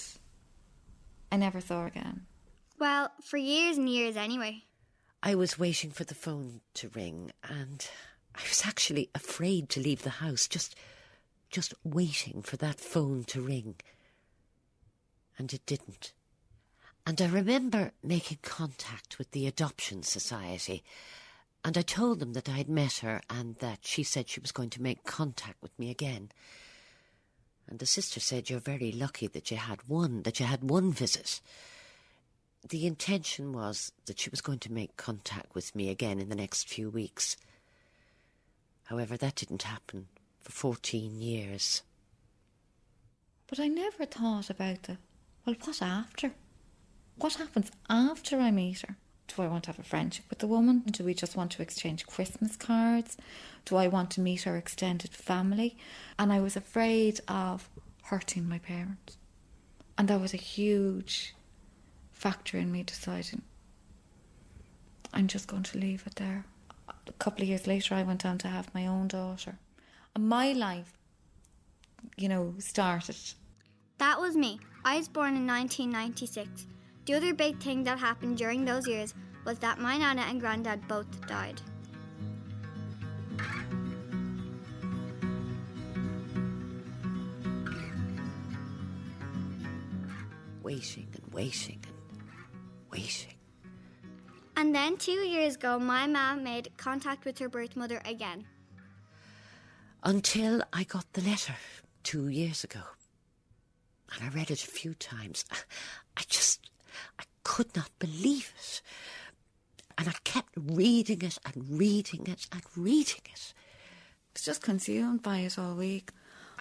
I 1.32 1.38
never 1.38 1.60
saw 1.60 1.82
her 1.82 1.88
again. 1.88 2.28
Well, 2.78 3.10
for 3.24 3.38
years 3.38 3.78
and 3.80 3.90
years 3.90 4.16
anyway. 4.16 4.66
I 5.24 5.34
was 5.34 5.58
waiting 5.58 5.90
for 5.90 6.04
the 6.04 6.14
phone 6.14 6.62
to 6.76 6.90
ring 6.90 7.32
and 7.44 7.90
I 8.36 8.42
was 8.48 8.62
actually 8.68 9.10
afraid 9.16 9.68
to 9.70 9.80
leave 9.80 10.04
the 10.04 10.12
house, 10.12 10.48
just 10.48 10.76
just 11.50 11.74
waiting 11.84 12.44
for 12.44 12.58
that 12.58 12.80
phone 12.80 13.24
to 13.24 13.42
ring. 13.42 13.78
And 15.38 15.54
it 15.54 15.66
didn't. 15.66 16.14
And 17.06 17.22
I 17.22 17.28
remember 17.28 17.92
making 18.04 18.40
contact 18.42 19.18
with 19.18 19.32
the 19.32 19.48
Adoption 19.48 20.04
Society 20.04 20.84
and 21.66 21.78
I 21.78 21.82
told 21.82 22.20
them 22.20 22.34
that 22.34 22.50
I 22.50 22.54
had 22.54 22.70
met 22.70 22.98
her 22.98 23.22
and 23.30 23.56
that 23.58 23.80
she 23.84 24.04
said 24.04 24.28
she 24.28 24.42
was 24.42 24.52
going 24.52 24.70
to 24.72 24.82
make 24.82 25.06
contact 25.06 25.62
with 25.62 25.78
me 25.80 25.90
again. 25.90 26.30
And 27.70 27.80
the 27.80 27.86
sister 27.86 28.20
said, 28.20 28.50
You're 28.50 28.60
very 28.60 28.92
lucky 28.92 29.28
that 29.28 29.50
you 29.50 29.58
had 29.58 29.80
one, 29.88 30.24
that 30.24 30.40
you 30.40 30.46
had 30.46 30.70
one 30.70 30.92
visit. 30.92 31.40
The 32.68 32.86
intention 32.86 33.54
was 33.54 33.94
that 34.06 34.20
she 34.20 34.30
was 34.30 34.42
going 34.42 34.60
to 34.60 34.74
make 34.74 34.98
contact 34.98 35.56
with 35.56 35.76
me 35.76 35.90
again 35.90 36.20
in 36.20 36.30
the 36.30 36.36
next 36.36 36.68
few 36.68 36.90
weeks. 36.90 37.38
However, 38.86 39.16
that 39.16 39.36
didn't 39.36 39.64
happen 39.64 40.08
for 40.42 40.52
14 40.52 41.22
years. 41.22 41.82
But 43.48 43.60
I 43.60 43.68
never 43.68 44.06
thought 44.06 44.50
about 44.50 44.84
the, 44.84 44.98
well, 45.46 45.56
what 45.64 45.82
after? 45.82 46.32
What 47.18 47.36
happens 47.36 47.72
after 47.90 48.40
I 48.40 48.52
meet 48.52 48.82
her? 48.82 48.96
Do 49.28 49.42
I 49.42 49.48
want 49.48 49.64
to 49.66 49.72
have 49.72 49.80
a 49.80 49.84
friendship 49.84 50.26
with 50.30 50.40
the 50.40 50.48
woman? 50.48 50.84
Do 50.90 51.04
we 51.04 51.14
just 51.14 51.36
want 51.36 51.52
to 51.54 51.62
exchange 51.62 52.06
Christmas 52.06 52.56
cards? 52.56 53.18
Do 53.66 53.76
I 53.78 53.88
want 53.88 54.12
to 54.12 54.22
meet 54.22 54.44
her 54.44 54.58
extended 54.58 55.12
family? 55.12 55.78
And 56.20 56.32
I 56.32 56.40
was 56.40 56.56
afraid 56.56 57.20
of 57.28 57.70
hurting 58.04 58.48
my 58.48 58.60
parents. 58.60 59.18
And 59.98 60.08
that 60.08 60.22
was 60.22 60.34
a 60.34 60.38
huge 60.38 61.36
factor 62.12 62.58
in 62.58 62.72
me 62.72 62.84
deciding 62.84 63.42
I'm 65.14 65.28
just 65.28 65.48
going 65.48 65.64
to 65.64 65.78
leave 65.78 66.04
it 66.08 66.16
there. 66.16 66.46
A 67.08 67.12
couple 67.14 67.44
of 67.44 67.48
years 67.48 67.68
later, 67.68 67.96
I 67.96 68.04
went 68.04 68.26
on 68.26 68.38
to 68.40 68.48
have 68.48 68.74
my 68.74 68.88
own 68.88 69.08
daughter. 69.08 69.58
And 70.16 70.28
my 70.28 70.54
life, 70.54 70.98
you 72.18 72.28
know, 72.30 72.56
started. 72.60 73.18
That 74.00 74.20
was 74.20 74.36
me. 74.36 74.60
I 74.86 74.98
was 74.98 75.08
born 75.08 75.38
in 75.38 75.48
1996. 75.48 76.68
The 77.06 77.14
other 77.14 77.34
big 77.34 77.58
thing 77.60 77.86
that 77.86 78.00
happened 78.00 78.38
during 78.38 78.66
those 78.66 78.86
years 78.86 79.14
was 79.46 79.58
that 79.60 79.80
my 79.80 79.98
nana 79.98 80.24
and 80.24 80.42
granddad 80.42 80.88
both 80.90 81.08
died. 81.26 81.62
Waiting 90.62 91.08
and 91.14 91.34
waiting 91.34 91.80
and 91.86 92.24
waiting. 92.92 93.34
And 94.58 94.76
then 94.76 94.98
two 94.98 95.12
years 95.12 95.56
ago, 95.56 95.80
my 95.80 96.08
mum 96.08 96.44
made 96.44 96.70
contact 96.78 97.26
with 97.26 97.40
her 97.40 97.50
birth 97.50 97.76
mother 97.76 98.02
again. 98.06 98.46
Until 100.04 100.62
I 100.74 100.84
got 100.84 101.06
the 101.14 101.22
letter 101.22 101.56
two 102.04 102.28
years 102.28 102.64
ago. 102.66 102.82
And 104.12 104.24
I 104.24 104.34
read 104.36 104.52
it 104.52 104.64
a 104.64 104.68
few 104.68 104.94
times. 104.94 105.46
I 106.18 106.22
just, 106.28 106.60
I 107.20 107.24
could 107.44 107.76
not 107.76 107.90
believe 108.00 108.54
it. 108.58 108.82
And 109.98 110.08
I 110.08 110.14
kept 110.24 110.50
reading 110.56 111.22
it 111.22 111.38
and 111.46 111.78
reading 111.78 112.28
it 112.28 112.48
and 112.52 112.62
reading 112.76 113.22
it. 113.26 113.54
I 113.56 114.30
was 114.34 114.44
just 114.44 114.62
consumed 114.62 115.22
by 115.22 115.40
it 115.40 115.60
all 115.60 115.76
week. 115.76 116.12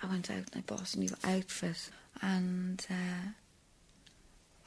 I 0.02 0.06
went 0.06 0.30
out 0.30 0.48
and 0.52 0.56
I 0.56 0.60
bought 0.60 0.94
a 0.94 0.98
new 0.98 1.10
outfit 1.24 1.90
and 2.20 2.84
uh, 2.90 3.30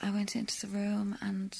I 0.01 0.09
went 0.09 0.35
into 0.35 0.65
the 0.65 0.73
room 0.73 1.17
and, 1.21 1.55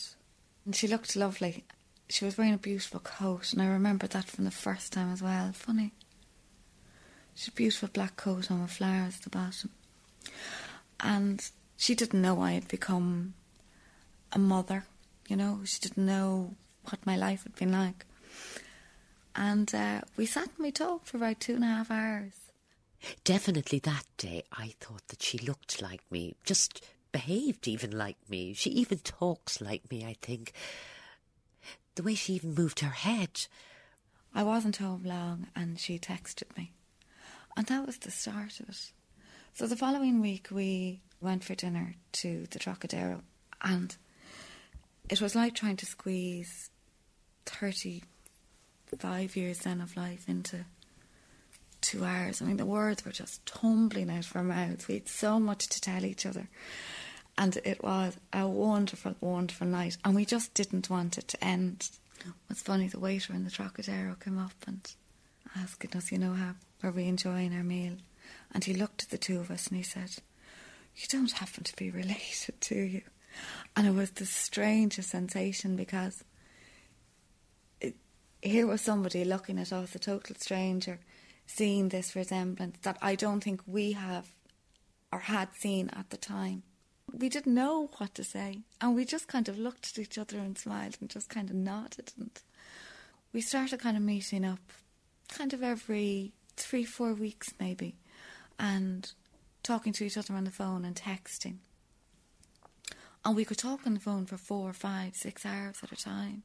and 0.65 0.75
she 0.75 0.87
looked 0.87 1.15
lovely. 1.15 1.63
She 2.09 2.25
was 2.25 2.37
wearing 2.37 2.53
a 2.53 2.57
beautiful 2.57 2.99
coat 2.99 3.53
and 3.53 3.61
I 3.61 3.67
remember 3.67 4.07
that 4.07 4.25
from 4.25 4.45
the 4.45 4.51
first 4.51 4.93
time 4.93 5.11
as 5.11 5.21
well. 5.21 5.51
Funny. 5.53 5.93
She 7.35 7.45
had 7.45 7.53
a 7.53 7.55
beautiful 7.57 7.89
black 7.91 8.15
coat 8.15 8.49
on 8.49 8.61
with 8.61 8.71
flowers 8.71 9.17
at 9.17 9.23
the 9.23 9.29
bottom. 9.29 9.71
And 10.99 11.49
she 11.77 11.95
didn't 11.95 12.21
know 12.21 12.41
I 12.41 12.53
had 12.53 12.67
become 12.67 13.33
a 14.31 14.39
mother, 14.39 14.85
you 15.27 15.35
know. 15.35 15.61
She 15.65 15.79
didn't 15.79 16.05
know 16.05 16.55
what 16.89 17.05
my 17.05 17.15
life 17.17 17.43
had 17.43 17.55
been 17.55 17.71
like. 17.71 18.05
And 19.35 19.73
uh, 19.75 20.01
we 20.15 20.25
sat 20.25 20.49
and 20.55 20.65
we 20.65 20.71
talked 20.71 21.07
for 21.07 21.17
about 21.17 21.39
two 21.39 21.55
and 21.55 21.63
a 21.63 21.67
half 21.67 21.91
hours. 21.91 22.33
Definitely 23.23 23.79
that 23.79 24.05
day, 24.17 24.43
I 24.51 24.73
thought 24.79 25.07
that 25.09 25.21
she 25.21 25.37
looked 25.37 25.81
like 25.81 26.01
me, 26.09 26.35
just 26.43 26.83
behaved 27.11 27.67
even 27.67 27.91
like 27.97 28.17
me. 28.29 28.53
She 28.53 28.69
even 28.71 28.99
talks 28.99 29.61
like 29.61 29.89
me, 29.91 30.05
I 30.05 30.15
think. 30.21 30.53
The 31.95 32.03
way 32.03 32.15
she 32.15 32.33
even 32.33 32.55
moved 32.55 32.79
her 32.79 32.89
head. 32.89 33.47
I 34.33 34.43
wasn't 34.43 34.77
home 34.77 35.03
long 35.05 35.47
and 35.55 35.79
she 35.79 35.97
texted 35.99 36.55
me. 36.57 36.73
And 37.55 37.67
that 37.67 37.85
was 37.85 37.97
the 37.97 38.11
start 38.11 38.59
of 38.59 38.69
it. 38.69 38.91
So 39.55 39.67
the 39.67 39.77
following 39.77 40.19
week 40.19 40.49
we 40.51 40.99
went 41.21 41.45
for 41.45 41.55
dinner 41.55 41.95
to 42.11 42.45
the 42.51 42.59
Trocadero 42.59 43.21
and 43.61 43.95
it 45.07 45.21
was 45.21 45.33
like 45.33 45.55
trying 45.55 45.77
to 45.77 45.85
squeeze 45.85 46.69
35 47.45 49.37
years 49.37 49.59
then 49.59 49.79
of 49.79 49.95
life 49.95 50.25
into 50.27 50.65
two 51.79 52.03
hours. 52.03 52.41
I 52.41 52.45
mean, 52.45 52.57
the 52.57 52.65
words 52.65 53.05
were 53.05 53.13
just 53.13 53.45
tumbling 53.45 54.09
out 54.09 54.25
of 54.25 54.35
our 54.35 54.43
mouths. 54.43 54.89
We 54.89 54.95
had 54.95 55.07
so 55.07 55.39
much 55.39 55.67
to 55.67 55.79
tell 55.79 56.03
each 56.03 56.25
other. 56.25 56.49
And 57.37 57.55
it 57.63 57.81
was 57.81 58.17
a 58.33 58.45
wonderful, 58.45 59.15
wonderful 59.21 59.67
night. 59.67 59.95
And 60.03 60.15
we 60.15 60.25
just 60.25 60.53
didn't 60.53 60.89
want 60.89 61.17
it 61.17 61.29
to 61.29 61.41
end. 61.41 61.91
It's 62.49 62.61
funny, 62.61 62.89
the 62.89 62.99
waiter 62.99 63.31
in 63.31 63.45
the 63.45 63.51
Trocadero 63.51 64.19
came 64.19 64.37
up 64.37 64.51
and 64.67 64.81
asked 65.55 65.95
us, 65.95 66.11
you 66.11 66.17
know, 66.17 66.33
how 66.33 66.55
are 66.83 66.91
we 66.91 67.05
enjoying 67.05 67.55
our 67.55 67.63
meal? 67.63 67.93
And 68.53 68.63
he 68.63 68.73
looked 68.73 69.03
at 69.03 69.09
the 69.09 69.17
two 69.17 69.39
of 69.39 69.51
us 69.51 69.67
and 69.67 69.77
he 69.77 69.83
said, 69.83 70.11
You 70.95 71.07
don't 71.09 71.31
happen 71.31 71.63
to 71.63 71.75
be 71.75 71.89
related, 71.91 72.59
do 72.61 72.75
you? 72.75 73.01
And 73.75 73.87
it 73.87 73.93
was 73.93 74.11
the 74.11 74.25
strangest 74.25 75.09
sensation 75.09 75.75
because 75.75 76.23
it, 77.81 77.95
here 78.41 78.67
was 78.67 78.81
somebody 78.81 79.25
looking 79.25 79.59
at 79.59 79.73
us, 79.73 79.95
a 79.95 79.99
total 79.99 80.35
stranger, 80.39 80.99
seeing 81.47 81.89
this 81.89 82.15
resemblance 82.15 82.77
that 82.83 82.97
I 83.01 83.15
don't 83.15 83.43
think 83.43 83.61
we 83.67 83.91
have 83.93 84.27
or 85.11 85.19
had 85.19 85.49
seen 85.59 85.89
at 85.89 86.09
the 86.09 86.17
time. 86.17 86.63
We 87.11 87.29
didn't 87.29 87.53
know 87.53 87.89
what 87.97 88.15
to 88.15 88.23
say, 88.23 88.61
and 88.81 88.95
we 88.95 89.05
just 89.05 89.27
kind 89.27 89.47
of 89.47 89.59
looked 89.59 89.91
at 89.91 89.99
each 89.99 90.17
other 90.17 90.39
and 90.39 90.57
smiled 90.57 90.97
and 90.99 91.09
just 91.09 91.29
kind 91.29 91.49
of 91.49 91.55
nodded. 91.55 92.11
And 92.19 92.31
we 93.31 93.41
started 93.41 93.79
kind 93.79 93.95
of 93.95 94.03
meeting 94.03 94.43
up 94.43 94.59
kind 95.29 95.53
of 95.53 95.63
every 95.63 96.33
three, 96.57 96.83
four 96.83 97.13
weeks 97.13 97.53
maybe, 97.59 97.95
and 98.59 99.11
talking 99.63 99.93
to 99.93 100.03
each 100.03 100.17
other 100.17 100.33
on 100.33 100.43
the 100.43 100.51
phone 100.51 100.85
and 100.85 100.95
texting. 100.95 101.57
And 103.23 103.35
we 103.35 103.45
could 103.45 103.57
talk 103.57 103.81
on 103.85 103.95
the 103.95 103.99
phone 103.99 104.25
for 104.25 104.37
four, 104.37 104.71
five, 104.73 105.15
six 105.15 105.45
hours 105.45 105.79
at 105.81 105.91
a 105.91 105.95
time. 105.95 106.43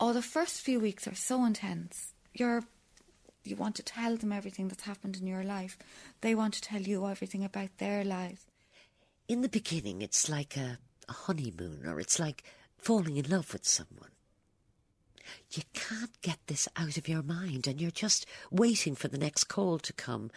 Oh, 0.00 0.12
the 0.12 0.22
first 0.22 0.62
few 0.62 0.80
weeks 0.80 1.06
are 1.06 1.14
so 1.14 1.44
intense. 1.44 2.14
You're 2.32 2.64
you 3.46 3.56
want 3.56 3.76
to 3.76 3.82
tell 3.82 4.16
them 4.16 4.32
everything 4.32 4.68
that's 4.68 4.82
happened 4.82 5.16
in 5.16 5.26
your 5.26 5.44
life. 5.44 5.78
They 6.20 6.34
want 6.34 6.54
to 6.54 6.60
tell 6.60 6.82
you 6.82 7.06
everything 7.06 7.44
about 7.44 7.78
their 7.78 8.02
lives. 8.02 8.44
In 9.28 9.42
the 9.42 9.48
beginning, 9.48 10.02
it's 10.02 10.28
like 10.28 10.56
a, 10.56 10.78
a 11.08 11.12
honeymoon, 11.12 11.82
or 11.86 12.00
it's 12.00 12.18
like 12.18 12.42
falling 12.76 13.16
in 13.16 13.28
love 13.28 13.52
with 13.52 13.64
someone. 13.64 14.10
You 15.52 15.62
can't 15.74 16.20
get 16.22 16.38
this 16.46 16.68
out 16.76 16.96
of 16.96 17.08
your 17.08 17.22
mind, 17.22 17.66
and 17.66 17.80
you're 17.80 17.90
just 17.90 18.26
waiting 18.50 18.94
for 18.94 19.08
the 19.08 19.18
next 19.18 19.44
call 19.44 19.78
to 19.78 19.92
come. 19.92 20.30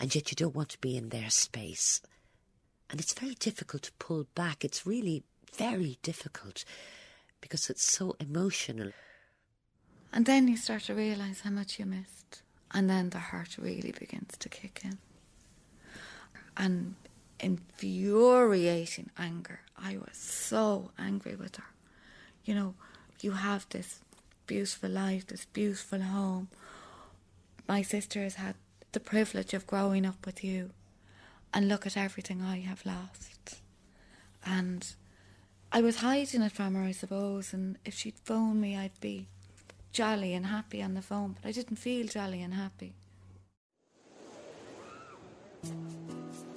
And 0.00 0.14
yet 0.14 0.30
you 0.30 0.36
don't 0.36 0.54
want 0.54 0.70
to 0.70 0.80
be 0.80 0.96
in 0.96 1.08
their 1.08 1.30
space. 1.30 2.00
And 2.90 3.00
it's 3.00 3.14
very 3.14 3.34
difficult 3.34 3.82
to 3.82 3.92
pull 3.98 4.26
back. 4.34 4.64
It's 4.64 4.86
really 4.86 5.24
very 5.54 5.98
difficult 6.02 6.64
because 7.40 7.70
it's 7.70 7.90
so 7.90 8.16
emotional. 8.20 8.92
And 10.12 10.26
then 10.26 10.48
you 10.48 10.56
start 10.56 10.82
to 10.84 10.94
realise 10.94 11.40
how 11.40 11.50
much 11.50 11.78
you 11.78 11.86
missed. 11.86 12.42
And 12.72 12.88
then 12.88 13.10
the 13.10 13.18
heart 13.18 13.56
really 13.58 13.92
begins 13.92 14.36
to 14.38 14.48
kick 14.48 14.82
in. 14.84 14.98
And 16.56 16.94
infuriating 17.40 19.10
anger. 19.18 19.60
I 19.76 19.96
was 19.96 20.16
so 20.16 20.90
angry 20.98 21.36
with 21.36 21.56
her. 21.56 21.64
You 22.44 22.54
know, 22.54 22.74
you 23.20 23.32
have 23.32 23.66
this 23.70 24.00
beautiful 24.46 24.90
life, 24.90 25.26
this 25.26 25.44
beautiful 25.46 26.00
home. 26.00 26.48
My 27.68 27.82
sister 27.82 28.22
has 28.22 28.36
had 28.36 28.54
the 28.96 29.00
privilege 29.00 29.52
of 29.52 29.66
growing 29.66 30.06
up 30.06 30.24
with 30.24 30.42
you. 30.42 30.70
And 31.52 31.68
look 31.68 31.86
at 31.86 31.98
everything 31.98 32.40
I 32.40 32.60
have 32.60 32.86
lost. 32.86 33.60
And 34.42 34.86
I 35.70 35.82
was 35.82 35.96
hiding 35.96 36.40
it 36.40 36.52
from 36.52 36.74
her, 36.74 36.82
I 36.82 36.92
suppose. 36.92 37.52
And 37.52 37.76
if 37.84 37.92
she'd 37.92 38.18
phone 38.24 38.58
me, 38.58 38.74
I'd 38.74 38.98
be 39.02 39.28
jolly 39.92 40.32
and 40.32 40.46
happy 40.46 40.82
on 40.82 40.94
the 40.94 41.02
phone, 41.02 41.34
but 41.34 41.46
I 41.46 41.52
didn't 41.52 41.76
feel 41.76 42.06
jolly 42.06 42.40
and 42.40 42.54
happy. 42.54 42.94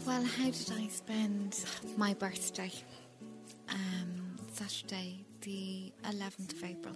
Well, 0.05 0.23
how 0.23 0.49
did 0.49 0.71
I 0.71 0.87
spend 0.87 1.65
my 1.97 2.13
birthday? 2.13 2.71
Um, 3.67 4.37
Saturday, 4.53 5.25
the 5.41 5.91
11th 6.05 6.53
of 6.53 6.63
April. 6.63 6.95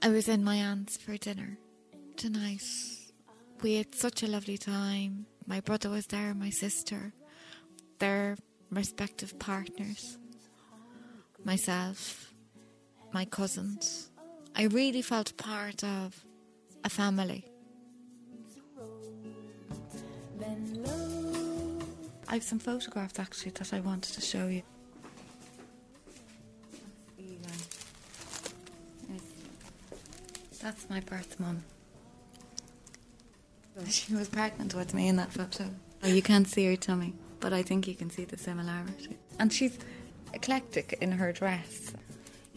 I 0.00 0.08
was 0.08 0.26
in 0.26 0.42
my 0.42 0.56
aunt's 0.56 0.96
for 0.96 1.18
dinner 1.18 1.58
tonight. 2.16 2.62
We 3.64 3.76
had 3.76 3.94
such 3.94 4.22
a 4.22 4.26
lovely 4.26 4.58
time. 4.58 5.24
My 5.46 5.60
brother 5.60 5.88
was 5.88 6.04
there, 6.08 6.34
my 6.34 6.50
sister, 6.50 7.14
their 7.98 8.36
respective 8.70 9.38
partners, 9.38 10.18
myself, 11.44 12.34
my 13.14 13.24
cousins. 13.24 14.10
I 14.54 14.64
really 14.64 15.00
felt 15.00 15.34
part 15.38 15.82
of 15.82 16.26
a 16.84 16.90
family. 16.90 17.46
I 22.28 22.34
have 22.34 22.42
some 22.42 22.58
photographs 22.58 23.18
actually 23.18 23.52
that 23.52 23.72
I 23.72 23.80
wanted 23.80 24.12
to 24.12 24.20
show 24.20 24.46
you. 24.46 24.62
That's 30.60 30.90
my 30.90 31.00
birth 31.00 31.40
mum. 31.40 31.64
She 33.88 34.14
was 34.14 34.28
pregnant 34.28 34.74
with 34.74 34.94
me 34.94 35.08
in 35.08 35.16
that 35.16 35.32
photo. 35.32 35.68
Oh, 36.02 36.08
you 36.08 36.22
can't 36.22 36.46
see 36.46 36.66
her 36.66 36.76
tummy, 36.76 37.14
but 37.40 37.52
I 37.52 37.62
think 37.62 37.88
you 37.88 37.94
can 37.94 38.10
see 38.10 38.24
the 38.24 38.38
similarity. 38.38 39.16
And 39.38 39.52
she's 39.52 39.78
eclectic 40.32 40.98
in 41.00 41.12
her 41.12 41.32
dress. 41.32 41.92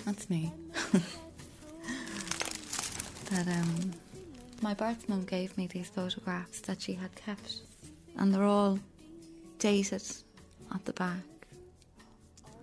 That's 0.06 0.30
me. 0.30 0.54
that 3.32 3.48
um, 3.48 3.92
my 4.62 4.74
birth 4.74 5.10
mum 5.10 5.26
gave 5.26 5.58
me 5.58 5.68
these 5.68 5.90
photographs 5.90 6.62
that 6.62 6.82
she 6.82 6.94
had 6.94 7.16
kept, 7.16 7.62
and 8.18 8.34
they're 8.34 8.44
all 8.44 8.80
dated 9.60 10.04
at 10.74 10.86
the 10.86 10.94
back. 10.94 11.24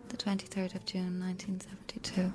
The 0.08 0.16
23rd 0.16 0.74
of 0.76 0.86
June 0.86 1.20
1972. 1.20 2.32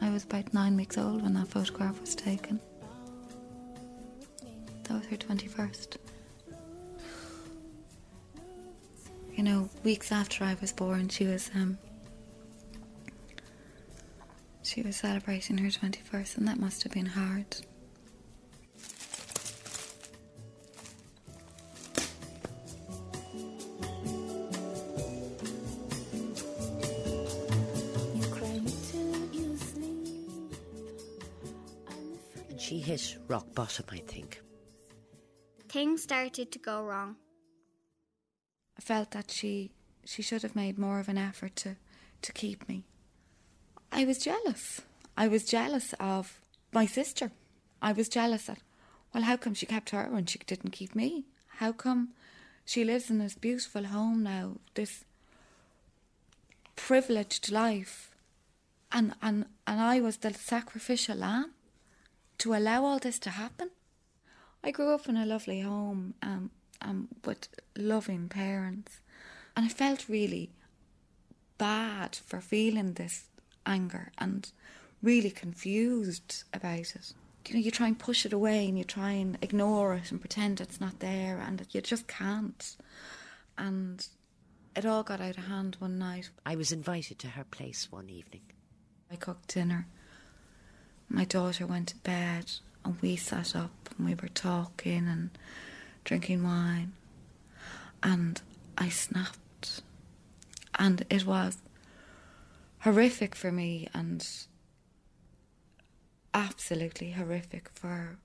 I 0.00 0.10
was 0.10 0.24
about 0.24 0.52
nine 0.54 0.76
weeks 0.76 0.98
old 0.98 1.22
when 1.22 1.34
that 1.34 1.48
photograph 1.48 2.00
was 2.00 2.14
taken. 2.14 2.60
That 4.98 5.10
was 5.12 5.20
her 5.20 5.34
21st. 5.36 5.96
You 9.36 9.44
know, 9.44 9.70
weeks 9.84 10.10
after 10.10 10.42
I 10.42 10.56
was 10.60 10.72
born, 10.72 11.08
she 11.08 11.24
was 11.24 11.52
um, 11.54 11.78
she 14.64 14.82
was 14.82 14.96
celebrating 14.96 15.58
her 15.58 15.68
21st, 15.68 16.38
and 16.38 16.48
that 16.48 16.58
must 16.58 16.82
have 16.82 16.90
been 16.90 17.06
hard. 17.06 17.46
And 32.48 32.60
she 32.60 32.80
hit 32.80 33.16
rock 33.28 33.46
bottom, 33.54 33.84
I 33.92 33.98
think. 33.98 34.40
Things 35.78 36.02
started 36.02 36.50
to 36.50 36.58
go 36.58 36.82
wrong. 36.82 37.14
I 38.76 38.80
felt 38.82 39.12
that 39.12 39.30
she 39.30 39.70
she 40.04 40.22
should 40.22 40.42
have 40.42 40.56
made 40.56 40.76
more 40.76 40.98
of 40.98 41.08
an 41.08 41.16
effort 41.16 41.54
to, 41.62 41.76
to 42.22 42.32
keep 42.32 42.68
me. 42.68 42.82
I 43.92 44.04
was 44.04 44.18
jealous. 44.18 44.82
I 45.16 45.28
was 45.28 45.44
jealous 45.44 45.94
of 46.00 46.40
my 46.72 46.84
sister. 46.84 47.30
I 47.80 47.92
was 47.92 48.08
jealous 48.08 48.46
that, 48.46 48.58
well, 49.14 49.22
how 49.22 49.36
come 49.36 49.54
she 49.54 49.66
kept 49.66 49.90
her 49.90 50.00
and 50.00 50.28
she 50.28 50.40
didn't 50.40 50.72
keep 50.72 50.96
me? 50.96 51.26
How 51.58 51.70
come 51.70 52.08
she 52.64 52.82
lives 52.82 53.08
in 53.08 53.18
this 53.20 53.36
beautiful 53.36 53.84
home 53.84 54.24
now, 54.24 54.56
this 54.74 55.04
privileged 56.74 57.52
life, 57.52 58.16
and, 58.90 59.14
and, 59.22 59.46
and 59.64 59.80
I 59.80 60.00
was 60.00 60.16
the 60.16 60.34
sacrificial 60.34 61.18
lamb 61.18 61.52
to 62.38 62.54
allow 62.54 62.84
all 62.84 62.98
this 62.98 63.20
to 63.20 63.30
happen? 63.30 63.70
I 64.62 64.70
grew 64.70 64.92
up 64.92 65.08
in 65.08 65.16
a 65.16 65.26
lovely 65.26 65.60
home 65.60 66.14
um, 66.22 66.50
um, 66.82 67.08
with 67.24 67.48
loving 67.76 68.28
parents, 68.28 69.00
and 69.56 69.66
I 69.66 69.68
felt 69.68 70.08
really 70.08 70.50
bad 71.58 72.16
for 72.16 72.40
feeling 72.40 72.94
this 72.94 73.26
anger 73.66 74.12
and 74.18 74.50
really 75.02 75.30
confused 75.30 76.44
about 76.52 76.94
it. 76.94 77.12
You 77.46 77.54
know, 77.54 77.60
you 77.60 77.70
try 77.70 77.86
and 77.86 77.98
push 77.98 78.26
it 78.26 78.32
away 78.32 78.68
and 78.68 78.76
you 78.76 78.84
try 78.84 79.12
and 79.12 79.38
ignore 79.40 79.94
it 79.94 80.10
and 80.10 80.20
pretend 80.20 80.60
it's 80.60 80.80
not 80.80 81.00
there, 81.00 81.38
and 81.38 81.66
you 81.70 81.80
just 81.80 82.06
can't. 82.06 82.76
And 83.56 84.06
it 84.76 84.84
all 84.86 85.02
got 85.02 85.20
out 85.20 85.38
of 85.38 85.46
hand 85.46 85.76
one 85.78 85.98
night. 85.98 86.30
I 86.44 86.56
was 86.56 86.72
invited 86.72 87.18
to 87.20 87.28
her 87.28 87.44
place 87.44 87.88
one 87.90 88.10
evening. 88.10 88.42
I 89.10 89.16
cooked 89.16 89.54
dinner. 89.54 89.86
My 91.08 91.24
daughter 91.24 91.66
went 91.66 91.88
to 91.88 91.96
bed, 91.96 92.52
and 92.88 93.02
we 93.02 93.16
sat 93.16 93.54
up 93.54 93.90
and 93.96 94.06
we 94.06 94.14
were 94.14 94.28
talking 94.28 95.06
and 95.08 95.28
drinking 96.04 96.42
wine. 96.42 96.92
And 98.02 98.40
I 98.78 98.88
snapped. 98.88 99.82
And 100.78 101.04
it 101.10 101.26
was 101.26 101.58
horrific 102.80 103.34
for 103.34 103.52
me 103.52 103.88
and 103.92 104.26
absolutely 106.32 107.10
horrific 107.10 107.68
for 107.74 108.16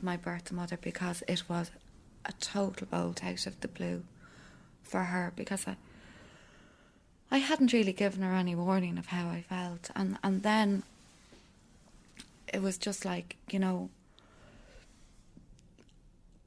my 0.00 0.16
birth 0.16 0.50
mother 0.50 0.78
because 0.80 1.22
it 1.28 1.42
was 1.46 1.70
a 2.24 2.32
total 2.32 2.86
bolt 2.86 3.22
out 3.22 3.46
of 3.46 3.60
the 3.60 3.68
blue 3.68 4.04
for 4.82 5.04
her 5.04 5.32
because 5.36 5.66
I 5.66 5.76
I 7.28 7.38
hadn't 7.38 7.72
really 7.72 7.92
given 7.92 8.22
her 8.22 8.32
any 8.32 8.54
warning 8.54 8.98
of 8.98 9.06
how 9.06 9.28
I 9.28 9.42
felt 9.42 9.90
and 9.96 10.18
and 10.22 10.42
then 10.42 10.84
it 12.56 12.62
was 12.62 12.78
just 12.78 13.04
like, 13.04 13.36
you 13.50 13.58
know, 13.58 13.90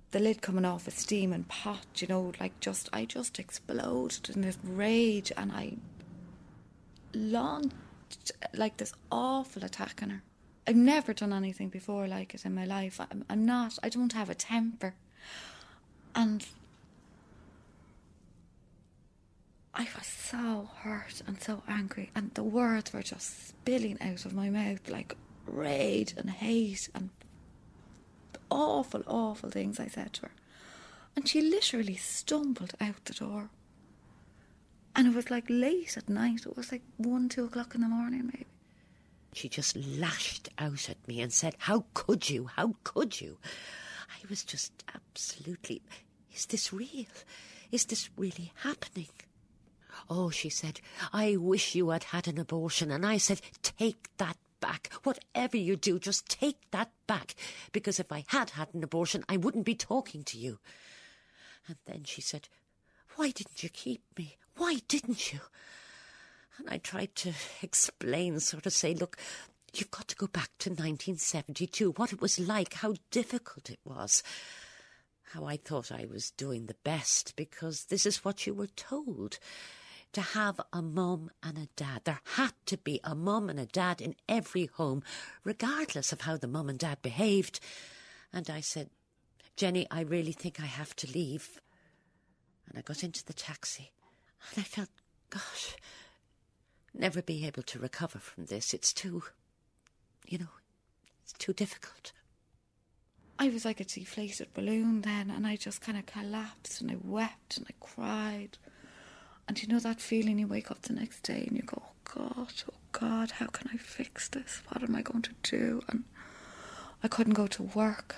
the 0.10 0.18
lid 0.18 0.42
coming 0.42 0.66
off 0.66 0.88
a 0.88 0.92
steaming 0.92 1.44
pot, 1.44 1.86
you 1.98 2.08
know, 2.08 2.34
like 2.40 2.60
just 2.60 2.90
I 2.92 3.06
just 3.06 3.38
exploded 3.38 4.36
in 4.36 4.42
this 4.42 4.58
rage 4.64 5.32
and 5.38 5.52
I 5.52 5.74
launched 7.14 8.32
like 8.56 8.78
this 8.78 8.92
awful 9.12 9.64
attack 9.64 10.00
on 10.02 10.10
her. 10.10 10.24
I've 10.66 10.76
never 10.76 11.14
done 11.14 11.32
anything 11.32 11.70
before 11.70 12.08
like 12.08 12.34
it 12.34 12.44
in 12.44 12.56
my 12.56 12.66
life. 12.66 13.00
I'm, 13.00 13.24
I'm 13.30 13.46
not, 13.46 13.78
I 13.84 13.90
don't 13.90 14.14
have 14.14 14.32
a 14.32 14.36
temper. 14.36 14.96
And 16.16 16.44
I 19.76 19.88
was 19.96 20.08
so 20.08 20.72
hurt 20.78 21.22
and 21.28 21.40
so 21.40 21.62
angry, 21.68 22.10
and 22.16 22.34
the 22.34 22.44
words 22.44 22.94
were 22.94 23.04
just 23.04 23.50
spilling 23.50 24.00
out 24.02 24.26
of 24.26 24.34
my 24.34 24.50
mouth 24.50 24.90
like 24.90 25.16
rage 25.50 26.14
and 26.18 26.30
hate 26.30 26.90
and 26.94 27.10
awful, 28.50 29.04
awful 29.08 29.50
things 29.50 29.80
I 29.80 29.88
said 29.88 30.14
to 30.14 30.22
her. 30.24 30.32
And 31.16 31.28
she 31.28 31.42
literally 31.42 31.96
stumbled 31.96 32.74
out 32.80 33.06
the 33.06 33.14
door. 33.14 33.50
And 34.96 35.08
it 35.08 35.16
was 35.16 35.30
like 35.30 35.46
late 35.50 35.98
at 35.98 36.10
night. 36.10 36.46
It 36.46 36.58
was 36.58 36.72
like 36.72 36.82
one, 36.98 37.30
two 37.30 37.46
o'clock 37.46 37.76
in 37.76 37.82
the 37.82 37.88
morning, 37.88 38.26
maybe. 38.26 38.46
She 39.34 39.48
just 39.48 39.76
lashed 39.76 40.50
out 40.58 40.90
at 40.90 41.08
me 41.08 41.22
and 41.22 41.32
said, 41.32 41.56
How 41.60 41.86
could 41.94 42.30
you? 42.30 42.48
How 42.56 42.76
could 42.84 43.22
you? 43.22 43.38
I 44.10 44.28
was 44.30 44.44
just 44.44 44.72
absolutely. 44.94 45.82
Is 46.34 46.48
this 46.48 46.74
real? 46.74 47.06
Is 47.72 47.86
this 47.86 48.10
really 48.18 48.52
happening? 48.64 49.10
Oh, 50.10 50.30
she 50.30 50.50
said, 50.50 50.82
I 51.14 51.36
wish 51.36 51.76
you 51.76 51.90
had 51.90 52.06
had 52.06 52.28
an 52.28 52.40
abortion. 52.40 52.90
And 52.90 53.06
I 53.06 53.18
said, 53.18 53.42
Take 53.62 54.10
that 54.18 54.38
back. 54.60 54.90
Whatever 55.04 55.58
you 55.58 55.76
do, 55.76 56.00
just 56.00 56.30
take 56.30 56.58
that 56.72 56.92
back. 57.08 57.36
Because 57.72 58.00
if 58.00 58.12
I 58.12 58.24
had 58.28 58.52
had 58.52 58.70
an 58.74 58.84
abortion, 58.84 59.24
I 59.30 59.38
wouldn't 59.38 59.66
be 59.66 59.76
talking 59.76 60.24
to 60.26 60.38
you. 60.38 60.60
And 61.68 61.78
then 61.86 62.04
she 62.04 62.22
said, 62.22 62.48
Why 63.16 63.32
didn't 63.32 63.64
you 63.64 63.70
keep 63.70 64.02
me? 64.18 64.38
Why 64.58 64.78
didn't 64.88 65.32
you? 65.34 65.40
And 66.58 66.70
I 66.70 66.78
tried 66.78 67.16
to 67.16 67.34
explain, 67.62 68.40
sort 68.40 68.66
of 68.66 68.74
say, 68.74 68.94
Look, 68.94 69.18
you've 69.74 69.92
got 69.92 70.08
to 70.10 70.16
go 70.16 70.28
back 70.28 70.50
to 70.60 70.70
1972, 70.70 71.92
what 71.92 72.14
it 72.14 72.22
was 72.22 72.40
like, 72.40 72.74
how 72.76 72.96
difficult 73.12 73.70
it 73.70 73.80
was. 73.86 74.24
How 75.34 75.46
I 75.46 75.58
thought 75.58 75.92
I 75.92 76.08
was 76.10 76.32
doing 76.32 76.66
the 76.66 76.76
best 76.84 77.36
because 77.36 77.86
this 77.86 78.06
is 78.06 78.26
what 78.26 78.48
you 78.48 78.54
were 78.54 78.68
told 78.68 79.38
to 80.14 80.22
have 80.22 80.60
a 80.74 80.82
mum 80.82 81.30
and 81.44 81.58
a 81.58 81.68
dad. 81.76 82.02
There 82.04 82.22
had 82.36 82.54
to 82.68 82.78
be 82.78 83.00
a 83.04 83.16
mum 83.16 83.50
and 83.50 83.60
a 83.60 83.66
dad 83.66 84.02
in 84.02 84.16
every 84.28 84.68
home, 84.68 85.04
regardless 85.44 86.12
of 86.12 86.22
how 86.22 86.38
the 86.38 86.48
mum 86.48 86.70
and 86.70 86.80
dad 86.80 87.02
behaved. 87.02 87.60
And 88.34 88.50
I 88.50 88.62
said, 88.62 88.90
Jenny, 89.56 89.88
I 89.92 90.02
really 90.02 90.32
think 90.32 90.60
I 90.60 90.66
have 90.66 90.96
to 90.98 91.12
leave. 91.12 91.60
And 92.68 92.78
I 92.78 92.82
got 92.82 93.04
into 93.04 93.26
the 93.26 93.34
taxi 93.34 93.92
and 94.50 94.62
I 94.62 94.64
felt, 94.64 94.90
gosh, 95.30 95.76
never 96.94 97.22
be 97.22 97.46
able 97.46 97.64
to 97.64 97.80
recover 97.80 98.20
from 98.20 98.46
this. 98.46 98.74
It's 98.74 98.94
too, 98.94 99.24
you 100.28 100.38
know, 100.38 100.54
it's 101.24 101.34
too 101.34 101.54
difficult. 101.54 102.12
I 103.38 103.50
was 103.50 103.64
like 103.64 103.80
a 103.80 103.86
deflated 103.86 104.54
balloon 104.54 105.02
then, 105.02 105.32
and 105.32 105.48
I 105.48 105.56
just 105.56 105.80
kind 105.80 105.98
of 105.98 106.06
collapsed 106.06 106.82
and 106.82 106.92
I 106.92 106.98
wept 107.02 107.58
and 107.58 107.66
I 107.70 107.74
cried. 107.80 108.58
And 109.50 109.60
you 109.60 109.68
know 109.68 109.80
that 109.80 110.00
feeling 110.00 110.38
you 110.38 110.46
wake 110.46 110.70
up 110.70 110.84
the 110.84 110.94
next 110.94 111.24
day 111.24 111.44
and 111.48 111.58
you 111.58 111.64
go, 111.64 111.82
oh 111.84 111.92
God, 112.04 112.54
oh 112.70 112.76
God, 112.92 113.32
how 113.32 113.48
can 113.48 113.68
I 113.74 113.78
fix 113.78 114.28
this? 114.28 114.62
What 114.68 114.84
am 114.84 114.96
I 114.96 115.02
going 115.02 115.24
to 115.24 115.34
do? 115.42 115.82
And 115.90 116.04
I 117.04 117.08
couldn't 117.08 117.34
go 117.34 117.48
to 117.48 117.64
work. 117.64 118.18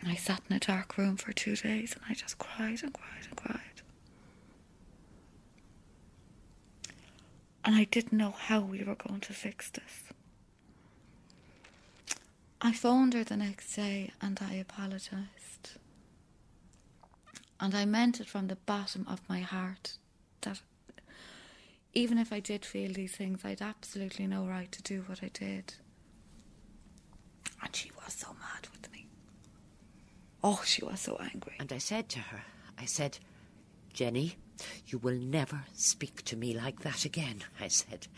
And 0.00 0.10
I 0.10 0.16
sat 0.16 0.42
in 0.50 0.56
a 0.56 0.58
dark 0.58 0.98
room 0.98 1.16
for 1.16 1.32
two 1.32 1.54
days 1.54 1.94
and 1.94 2.02
I 2.08 2.14
just 2.14 2.38
cried 2.38 2.82
and 2.82 2.92
cried 2.92 3.28
and 3.28 3.36
cried. 3.36 3.60
And 7.64 7.76
I 7.76 7.84
didn't 7.84 8.18
know 8.18 8.32
how 8.32 8.58
we 8.58 8.82
were 8.82 8.96
going 8.96 9.20
to 9.20 9.32
fix 9.32 9.70
this. 9.70 10.02
I 12.60 12.72
phoned 12.72 13.14
her 13.14 13.22
the 13.22 13.36
next 13.36 13.72
day 13.76 14.10
and 14.20 14.40
I 14.42 14.54
apologised. 14.54 15.78
And 17.60 17.72
I 17.72 17.84
meant 17.84 18.18
it 18.18 18.26
from 18.28 18.48
the 18.48 18.56
bottom 18.56 19.06
of 19.08 19.20
my 19.28 19.38
heart 19.38 19.96
that 20.44 20.60
even 21.92 22.18
if 22.18 22.32
I 22.32 22.40
did 22.40 22.64
feel 22.64 22.92
these 22.92 23.16
things, 23.16 23.44
I'd 23.44 23.62
absolutely 23.62 24.26
no 24.26 24.46
right 24.46 24.70
to 24.72 24.82
do 24.82 25.04
what 25.06 25.22
I 25.22 25.28
did. 25.32 25.74
And 27.62 27.74
she 27.74 27.90
was 28.02 28.14
so 28.14 28.28
mad 28.28 28.68
with 28.72 28.90
me. 28.92 29.06
Oh, 30.42 30.60
she 30.64 30.84
was 30.84 31.00
so 31.00 31.16
angry. 31.32 31.54
And 31.58 31.72
I 31.72 31.78
said 31.78 32.08
to 32.10 32.18
her, 32.18 32.42
I 32.78 32.84
said, 32.84 33.18
Jenny, 33.92 34.36
you 34.86 34.98
will 34.98 35.18
never 35.18 35.62
speak 35.74 36.24
to 36.24 36.36
me 36.36 36.52
like 36.54 36.80
that 36.80 37.04
again, 37.04 37.44
I 37.60 37.68
said. 37.68 38.08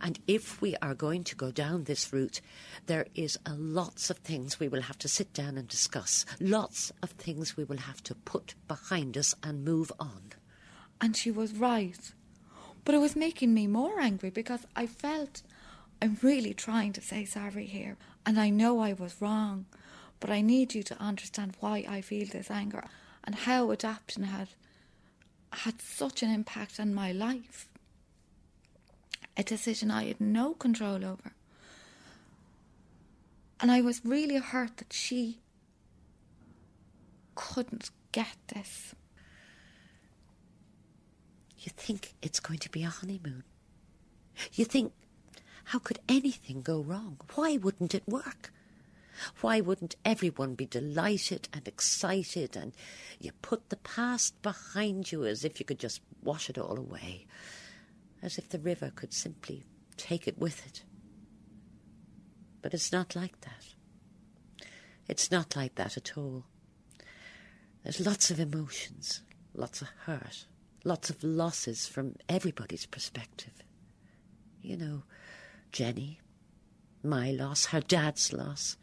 And 0.00 0.18
if 0.26 0.60
we 0.60 0.76
are 0.82 0.94
going 0.94 1.24
to 1.24 1.36
go 1.36 1.50
down 1.50 1.84
this 1.84 2.12
route, 2.12 2.40
there 2.86 3.06
is 3.14 3.38
a 3.46 3.54
lots 3.54 4.10
of 4.10 4.18
things 4.18 4.60
we 4.60 4.68
will 4.68 4.82
have 4.82 4.98
to 4.98 5.08
sit 5.08 5.32
down 5.32 5.58
and 5.58 5.66
discuss. 5.66 6.24
Lots 6.40 6.92
of 7.02 7.10
things 7.10 7.56
we 7.56 7.64
will 7.64 7.78
have 7.78 8.02
to 8.04 8.14
put 8.14 8.54
behind 8.68 9.16
us 9.16 9.34
and 9.42 9.64
move 9.64 9.90
on. 9.98 10.32
And 11.02 11.16
she 11.16 11.32
was 11.32 11.52
right. 11.52 12.12
But 12.84 12.94
it 12.94 12.98
was 12.98 13.16
making 13.16 13.52
me 13.52 13.66
more 13.66 14.00
angry 14.00 14.30
because 14.30 14.60
I 14.76 14.86
felt 14.86 15.42
I'm 16.00 16.16
really 16.22 16.54
trying 16.54 16.92
to 16.94 17.00
say 17.00 17.24
sorry 17.24 17.66
here. 17.66 17.96
And 18.24 18.38
I 18.38 18.48
know 18.50 18.78
I 18.78 18.92
was 18.92 19.20
wrong. 19.20 19.66
But 20.20 20.30
I 20.30 20.40
need 20.40 20.74
you 20.74 20.84
to 20.84 21.02
understand 21.02 21.56
why 21.58 21.84
I 21.88 22.00
feel 22.00 22.28
this 22.28 22.50
anger 22.50 22.84
and 23.24 23.34
how 23.34 23.72
adoption 23.72 24.22
had 24.22 24.50
had 25.52 25.82
such 25.82 26.22
an 26.22 26.30
impact 26.30 26.78
on 26.78 26.94
my 26.94 27.12
life. 27.12 27.68
A 29.36 29.42
decision 29.42 29.90
I 29.90 30.04
had 30.04 30.20
no 30.20 30.54
control 30.54 31.04
over. 31.04 31.32
And 33.60 33.70
I 33.70 33.80
was 33.80 34.04
really 34.04 34.38
hurt 34.38 34.78
that 34.78 34.92
she 34.92 35.40
couldn't 37.34 37.90
get 38.12 38.36
this. 38.54 38.94
You 41.62 41.70
think 41.76 42.14
it's 42.20 42.40
going 42.40 42.58
to 42.58 42.70
be 42.70 42.82
a 42.82 42.88
honeymoon. 42.88 43.44
You 44.52 44.64
think, 44.64 44.92
how 45.66 45.78
could 45.78 46.00
anything 46.08 46.60
go 46.60 46.80
wrong? 46.80 47.20
Why 47.34 47.56
wouldn't 47.56 47.94
it 47.94 48.02
work? 48.08 48.52
Why 49.40 49.60
wouldn't 49.60 49.94
everyone 50.04 50.54
be 50.54 50.66
delighted 50.66 51.48
and 51.52 51.68
excited 51.68 52.56
and 52.56 52.72
you 53.20 53.30
put 53.42 53.68
the 53.68 53.76
past 53.76 54.40
behind 54.42 55.12
you 55.12 55.24
as 55.24 55.44
if 55.44 55.60
you 55.60 55.66
could 55.66 55.78
just 55.78 56.00
wash 56.24 56.50
it 56.50 56.58
all 56.58 56.78
away? 56.78 57.26
As 58.22 58.38
if 58.38 58.48
the 58.48 58.58
river 58.58 58.90
could 58.94 59.12
simply 59.12 59.62
take 59.96 60.26
it 60.26 60.38
with 60.38 60.66
it. 60.66 60.82
But 62.60 62.74
it's 62.74 62.90
not 62.90 63.14
like 63.14 63.40
that. 63.42 64.66
It's 65.08 65.30
not 65.30 65.54
like 65.54 65.76
that 65.76 65.96
at 65.96 66.16
all. 66.16 66.44
There's 67.84 68.04
lots 68.04 68.30
of 68.30 68.40
emotions, 68.40 69.20
lots 69.54 69.82
of 69.82 69.88
hurt, 70.06 70.46
lots 70.84 71.10
of 71.10 71.22
losses 71.22 71.86
from 71.86 72.16
everybody's 72.28 72.86
perspective. 72.86 73.54
You 74.60 74.76
know, 74.76 75.02
Jenny, 75.70 76.20
my 77.02 77.30
loss, 77.30 77.66
her 77.66 77.80
dad's 77.80 78.32
loss, 78.32 78.76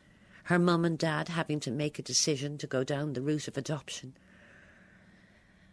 her 0.45 0.59
mum 0.59 0.85
and 0.85 0.97
dad 0.97 1.29
having 1.29 1.59
to 1.61 1.71
make 1.71 1.99
a 1.99 2.03
decision 2.03 2.57
to 2.57 2.67
go 2.67 2.83
down 2.83 3.13
the 3.13 3.21
route 3.21 3.47
of 3.47 3.57
adoption. 3.57 4.13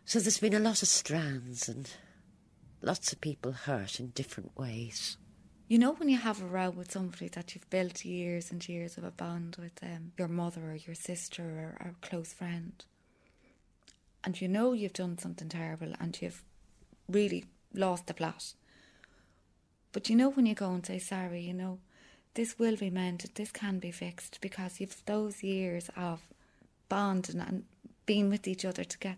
So 0.05 0.21
there's 0.21 0.39
been 0.39 0.55
a 0.55 0.61
lot 0.61 0.83
of 0.83 0.89
strands 0.89 1.69
and 1.69 1.91
lots 2.83 3.13
of 3.13 3.21
people 3.21 3.53
hurt 3.53 3.99
in 3.99 4.09
different 4.11 4.57
ways. 4.57 5.17
You 5.69 5.79
know, 5.79 5.95
when 5.95 6.09
you 6.09 6.19
have 6.19 6.41
a 6.41 6.47
row 6.47 6.71
with 6.71 6.93
somebody 6.93 7.27
that 7.29 7.55
you've 7.55 7.69
built 7.71 8.05
years 8.05 8.53
and 8.53 8.67
years 8.69 8.97
of 8.97 9.03
a 9.03 9.11
bond 9.11 9.57
with 9.59 9.75
them, 9.77 10.13
your 10.17 10.29
mother 10.29 10.71
or 10.71 10.77
your 10.77 10.95
sister 10.95 11.43
or, 11.43 11.85
or 11.85 11.91
a 11.91 12.07
close 12.07 12.33
friend, 12.33 12.85
and 14.25 14.41
you 14.41 14.49
know 14.49 14.73
you've 14.73 14.93
done 14.93 15.19
something 15.19 15.49
terrible 15.49 15.93
and 16.01 16.21
you've 16.21 16.43
really 17.09 17.45
lost 17.75 18.07
the 18.07 18.15
plot. 18.15 18.55
But 19.93 20.09
you 20.09 20.17
know 20.17 20.31
when 20.31 20.47
you 20.47 20.55
go 20.55 20.71
and 20.71 20.85
say 20.85 20.99
sorry, 20.99 21.41
you 21.41 21.55
know, 21.55 21.79
this 22.35 22.59
will 22.59 22.77
be 22.77 22.91
mended, 22.91 23.31
this 23.35 23.51
can 23.51 23.79
be 23.79 23.91
fixed 23.91 24.41
because 24.41 24.81
you've 24.81 25.03
those 25.07 25.43
years 25.43 25.89
of 25.97 26.21
bonding 26.89 27.41
and 27.41 27.65
being 28.05 28.29
with 28.29 28.47
each 28.47 28.65
other 28.65 28.85
together. 28.85 29.17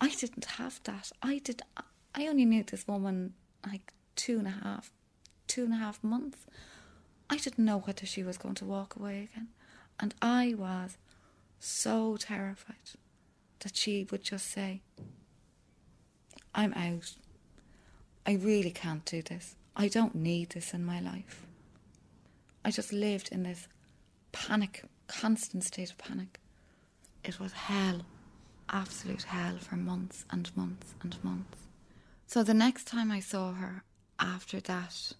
I 0.00 0.10
didn't 0.10 0.44
have 0.44 0.80
that. 0.84 1.10
I 1.22 1.38
did. 1.38 1.62
I 2.14 2.26
only 2.26 2.44
knew 2.44 2.62
this 2.62 2.86
woman 2.86 3.34
like 3.66 3.92
two 4.14 4.38
and 4.38 4.46
a 4.46 4.50
half, 4.50 4.90
two 5.46 5.64
and 5.64 5.72
a 5.72 5.78
half 5.78 6.02
months. 6.04 6.46
I 7.28 7.38
didn't 7.38 7.64
know 7.64 7.78
whether 7.78 8.06
she 8.06 8.22
was 8.22 8.38
going 8.38 8.54
to 8.56 8.64
walk 8.64 8.96
away 8.96 9.28
again, 9.32 9.48
and 9.98 10.14
I 10.20 10.54
was 10.56 10.98
so 11.58 12.16
terrified 12.16 12.76
that 13.60 13.76
she 13.76 14.06
would 14.10 14.22
just 14.22 14.46
say, 14.46 14.82
"I'm 16.54 16.74
out. 16.74 17.14
I 18.26 18.32
really 18.34 18.70
can't 18.70 19.04
do 19.04 19.22
this. 19.22 19.56
I 19.74 19.88
don't 19.88 20.14
need 20.14 20.50
this 20.50 20.74
in 20.74 20.84
my 20.84 21.00
life." 21.00 21.46
I 22.64 22.70
just 22.70 22.92
lived 22.92 23.28
in 23.30 23.44
this 23.44 23.68
panic, 24.32 24.84
constant 25.06 25.64
state 25.64 25.90
of 25.90 25.98
panic. 25.98 26.40
It 27.22 27.38
was 27.38 27.52
hell 27.52 28.04
absolute 28.68 29.22
hell 29.24 29.58
for 29.58 29.76
months 29.76 30.24
and 30.30 30.54
months 30.56 30.94
and 31.02 31.22
months. 31.22 31.58
So 32.26 32.42
the 32.42 32.54
next 32.54 32.84
time 32.84 33.10
I 33.10 33.20
saw 33.20 33.52
her 33.52 33.84
after 34.18 34.60
that 34.60 35.12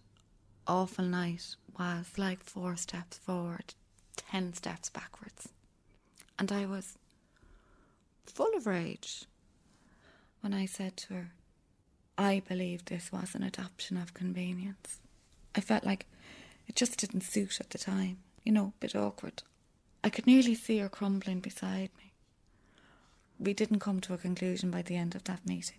awful 0.67 1.05
night 1.05 1.57
was 1.79 2.07
like 2.17 2.43
four 2.43 2.77
steps 2.77 3.19
forward, 3.19 3.75
ten 4.17 4.53
steps 4.55 4.91
backwards. 4.91 5.49
And 6.39 6.51
I 6.51 6.67
was 6.67 6.99
full 8.31 8.55
of 8.57 8.67
rage 8.67 9.25
when 10.41 10.55
I 10.55 10.67
said 10.67 10.97
to 10.99 11.15
her, 11.15 11.31
I 12.19 12.43
believe 12.49 12.85
this 12.85 13.13
was 13.13 13.35
an 13.35 13.43
adoption 13.43 13.97
of 13.97 14.15
convenience. 14.15 15.01
I 15.55 15.61
felt 15.61 15.85
like 15.85 16.07
it 16.67 16.77
just 16.77 16.99
didn't 16.99 17.23
suit 17.23 17.61
at 17.61 17.71
the 17.71 17.79
time, 17.79 18.19
you 18.45 18.53
know, 18.53 18.73
a 18.77 18.81
bit 18.81 18.95
awkward. 18.95 19.43
I 20.03 20.11
could 20.11 20.27
nearly 20.27 20.55
see 20.55 20.79
her 20.79 20.89
crumbling 20.89 21.41
beside 21.41 21.91
me 21.99 22.07
we 23.39 23.53
didn't 23.53 23.81
come 23.81 24.01
to 24.01 24.15
a 24.15 24.19
conclusion 24.19 24.71
by 24.71 24.83
the 24.83 24.97
end 24.97 25.15
of 25.15 25.25
that 25.25 25.47
meeting. 25.47 25.79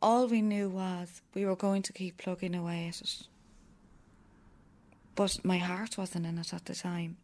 All 0.00 0.26
we 0.26 0.42
knew 0.42 0.68
was 0.68 1.22
we 1.34 1.44
were 1.44 1.56
going 1.56 1.82
to 1.82 1.92
keep 1.92 2.18
plugging 2.18 2.54
away 2.54 2.88
at 2.88 3.00
it. 3.00 3.22
But 5.14 5.44
my 5.44 5.58
heart 5.58 5.98
wasn't 5.98 6.26
in 6.26 6.38
it 6.38 6.54
at 6.54 6.64
the 6.64 6.74
time. 6.74 7.18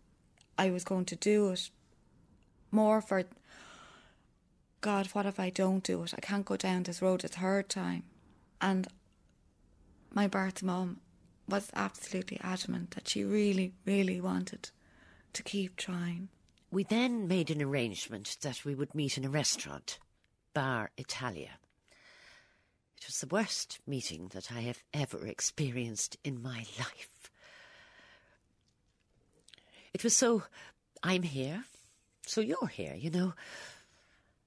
I 0.59 0.71
was 0.71 0.85
going 0.85 1.07
to 1.07 1.17
do 1.17 1.51
it 1.51 1.71
more 2.71 3.01
for 3.01 3.25
God, 4.81 5.07
what 5.09 5.27
if 5.27 5.41
I 5.41 5.51
don't 5.51 5.83
do 5.83 6.03
it? 6.05 6.15
I 6.17 6.21
can't 6.21 6.45
go 6.45 6.57
down 6.57 6.85
this 6.85 7.03
road 7.03 7.25
a 7.25 7.29
third 7.29 7.69
time. 7.69 8.05
And 8.61 8.89
my 10.13 10.27
birth 10.27 10.63
mum 10.63 11.01
was 11.49 11.71
absolutely 11.75 12.39
adamant 12.43 12.93
that 12.93 13.09
she 13.09 13.25
really, 13.25 13.73
really 13.85 14.21
wanted 14.21 14.71
to 15.33 15.43
keep 15.43 15.77
trying. 15.77 16.29
We 16.71 16.85
then 16.85 17.27
made 17.27 17.51
an 17.51 17.63
arrangement 17.63 18.37
that 18.43 18.65
we 18.65 18.75
would 18.75 18.95
meet 18.95 19.17
in 19.17 19.25
a 19.25 19.31
restaurant, 19.31 19.99
Bar 20.55 20.91
Italia. 20.97 21.59
It 23.01 23.07
was 23.07 23.21
the 23.21 23.27
worst 23.29 23.79
meeting 23.87 24.31
that 24.35 24.53
I 24.53 24.61
have 24.61 24.83
ever 24.93 25.27
experienced 25.27 26.17
in 26.25 26.43
my 26.43 26.67
life. 26.79 27.31
It 29.95 30.05
was 30.05 30.15
so, 30.15 30.43
I'm 31.03 31.23
here, 31.23 31.65
so 32.29 32.41
you're 32.41 32.69
here, 32.69 32.95
you 32.95 33.11
know. 33.11 33.35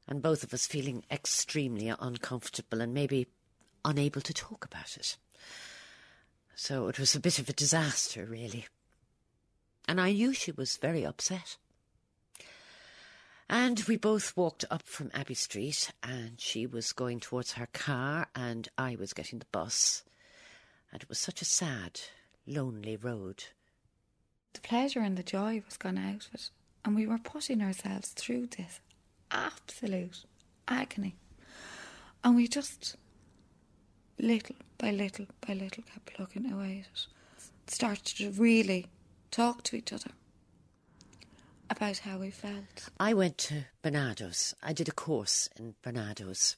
And 0.08 0.22
both 0.22 0.44
of 0.44 0.54
us 0.54 0.68
feeling 0.68 1.04
extremely 1.10 1.88
uncomfortable 1.88 2.82
and 2.82 2.94
maybe 2.94 3.28
unable 3.84 4.22
to 4.22 4.34
talk 4.34 4.66
about 4.66 4.98
it. 4.98 5.18
So 6.56 6.88
it 6.88 7.00
was 7.00 7.16
a 7.16 7.20
bit 7.20 7.40
of 7.40 7.50
a 7.50 7.54
disaster, 7.54 8.26
really. 8.26 8.68
And 9.88 10.00
I 10.00 10.12
knew 10.12 10.34
she 10.34 10.52
was 10.52 10.78
very 10.78 11.06
upset. 11.06 11.58
And 13.50 13.84
we 13.88 13.98
both 13.98 14.38
walked 14.38 14.64
up 14.72 14.84
from 14.84 15.12
Abbey 15.14 15.34
Street, 15.34 15.92
and 16.02 16.40
she 16.40 16.66
was 16.66 16.94
going 16.94 17.20
towards 17.20 17.54
her 17.54 17.68
car, 17.74 18.28
and 18.34 18.70
I 18.78 18.96
was 18.96 19.12
getting 19.12 19.40
the 19.40 19.46
bus. 19.52 20.04
And 20.92 21.02
it 21.02 21.10
was 21.10 21.20
such 21.20 21.42
a 21.42 21.46
sad, 21.46 22.00
lonely 22.48 22.96
road. 22.96 23.46
The 24.54 24.62
pleasure 24.62 25.02
and 25.02 25.18
the 25.18 25.24
joy 25.24 25.64
was 25.66 25.78
gone 25.78 25.98
out 25.98 26.28
of 26.28 26.34
it, 26.36 26.50
and 26.84 26.96
we 26.96 27.08
were 27.08 27.18
putting 27.18 27.62
ourselves 27.62 28.10
through 28.10 28.48
this 28.48 28.80
absolute 29.30 30.26
agony. 30.68 31.16
And 32.24 32.36
we 32.36 32.48
just, 32.48 32.96
little 34.20 34.56
by 34.78 34.92
little 34.92 35.26
by 35.46 35.54
little, 35.54 35.84
kept 35.84 36.14
plugging 36.14 36.52
away 36.52 36.86
at 36.86 36.92
it. 36.94 37.08
Started 37.68 38.18
to 38.18 38.32
really 38.32 38.88
talk 39.30 39.64
to 39.64 39.76
each 39.76 39.94
other 39.94 40.12
about 41.70 42.00
how 42.00 42.18
we 42.18 42.30
felt. 42.30 42.90
I 43.00 43.14
went 43.14 43.38
to 43.40 43.66
Barnardo's. 43.82 44.54
I 44.62 44.74
did 44.74 44.90
a 44.90 44.94
course 44.94 45.50
in 45.58 45.76
Barnardo's. 45.84 46.58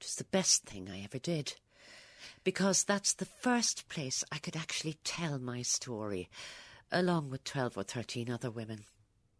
It 0.00 0.04
was 0.04 0.16
the 0.16 0.24
best 0.24 0.64
thing 0.64 0.88
I 0.90 1.02
ever 1.04 1.18
did. 1.18 1.54
Because 2.42 2.82
that's 2.82 3.14
the 3.14 3.24
first 3.24 3.88
place 3.88 4.24
I 4.32 4.38
could 4.38 4.56
actually 4.56 4.98
tell 5.04 5.38
my 5.38 5.62
story, 5.62 6.28
along 6.90 7.30
with 7.30 7.44
12 7.44 7.78
or 7.78 7.82
13 7.84 8.28
other 8.30 8.50
women. 8.50 8.84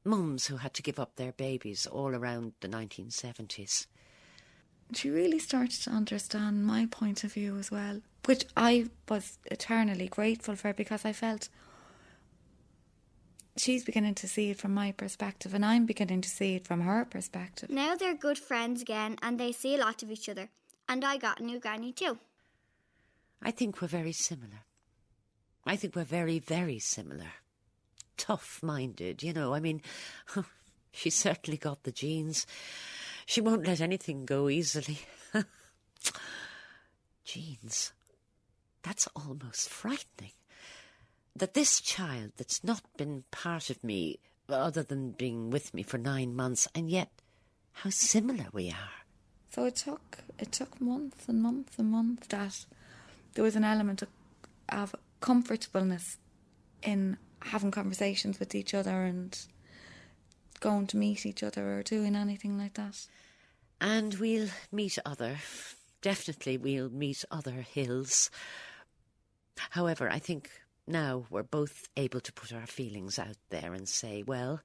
Mums 0.09 0.47
who 0.47 0.57
had 0.57 0.75
to 0.75 0.83
give 0.83 0.99
up 0.99 1.17
their 1.17 1.33
babies 1.33 1.87
all 1.87 2.15
around 2.15 2.53
the 2.61 2.69
1970s. 2.69 3.87
She 4.95 5.11
really 5.11 5.39
started 5.39 5.83
to 5.83 5.91
understand 5.91 6.67
my 6.67 6.87
point 6.87 7.25
of 7.25 7.35
view 7.35 7.59
as 7.59 7.71
well, 7.71 8.01
which 8.25 8.47
I 8.57 8.87
was 9.09 9.39
eternally 9.47 10.09
grateful 10.09 10.57
for 10.57 10.73
because 10.73 11.05
I 11.05 11.13
felt 11.13 11.51
she's 13.57 13.85
beginning 13.85 14.15
to 14.15 14.29
see 14.29 14.51
it 14.51 14.59
from 14.59 14.73
my 14.73 14.93
perspective, 14.93 15.53
and 15.53 15.65
I'm 15.65 15.85
beginning 15.85 16.23
to 16.23 16.29
see 16.29 16.55
it 16.55 16.67
from 16.67 16.81
her 16.81 17.05
perspective. 17.05 17.69
Now 17.69 17.95
they're 17.95 18.15
good 18.15 18.39
friends 18.39 18.81
again, 18.81 19.17
and 19.21 19.39
they 19.39 19.53
see 19.53 19.75
a 19.75 19.79
lot 19.79 20.03
of 20.03 20.11
each 20.11 20.29
other. 20.29 20.49
And 20.89 21.05
I 21.05 21.19
got 21.19 21.41
a 21.41 21.45
new 21.45 21.61
granny 21.61 21.93
too. 21.93 22.19
I 23.43 23.51
think 23.51 23.83
we're 23.83 23.89
very 23.89 24.13
similar. 24.13 24.65
I 25.67 25.77
think 25.77 25.95
we're 25.95 26.05
very, 26.05 26.39
very 26.39 26.79
similar. 26.79 27.33
Tough 28.19 28.61
minded, 28.63 29.23
you 29.23 29.33
know. 29.33 29.55
I 29.55 29.61
mean, 29.61 29.81
she's 30.93 31.15
certainly 31.15 31.57
got 31.57 31.85
the 31.85 31.93
genes. 31.93 32.47
She 33.25 33.41
won't 33.41 33.67
let 33.67 33.81
anything 33.81 34.27
go 34.27 34.51
easily. 34.51 34.99
genes. 37.25 37.93
That's 38.83 39.09
almost 39.17 39.71
frightening 39.71 40.33
that 41.37 41.55
this 41.55 41.81
child 41.81 42.33
that's 42.37 42.65
not 42.65 42.83
been 42.97 43.25
part 43.31 43.71
of 43.71 43.83
me 43.85 44.19
other 44.49 44.83
than 44.83 45.13
being 45.13 45.51
with 45.51 45.73
me 45.75 45.83
for 45.83 45.99
nine 45.99 46.35
months, 46.35 46.69
and 46.75 46.91
yet 46.91 47.11
how 47.73 47.91
similar 47.91 48.47
we 48.53 48.71
are. 48.71 49.05
So 49.51 49.65
it 49.65 49.77
took 49.77 50.19
it 50.39 50.53
took 50.53 50.81
months 50.81 51.29
and 51.29 51.43
months 51.43 51.79
and 51.79 51.91
months 51.91 52.27
that 52.29 52.65
there 53.35 53.45
was 53.45 53.57
an 53.57 53.65
element 53.65 54.03
of, 54.03 54.09
of 54.69 54.95
comfortableness 55.21 56.19
in 56.83 57.17
having 57.41 57.71
conversations 57.71 58.39
with 58.39 58.55
each 58.55 58.75
other 58.75 59.05
and 59.05 59.39
going 60.61 60.87
to 60.89 60.97
meet 60.97 61.25
each 61.25 61.43
other 61.43 61.79
or 61.79 61.83
doing 61.83 62.17
anything 62.17 62.59
like 62.59 62.75
that. 62.75 63.07
And 63.81 64.15
we'll 64.15 64.49
meet 64.73 64.99
other, 65.07 65.37
definitely 66.03 66.57
we'll 66.57 66.91
meet 66.91 67.25
other 67.31 67.53
hills. 67.53 68.31
However, 69.71 70.11
I 70.11 70.19
think 70.19 70.51
now 70.87 71.27
we're 71.31 71.43
both 71.43 71.89
able 71.97 72.21
to 72.21 72.33
put 72.33 72.53
our 72.53 72.67
feelings 72.67 73.19
out 73.19 73.37
there 73.51 73.73
and 73.73 73.89
say, 73.89 74.25
well, 74.27 74.61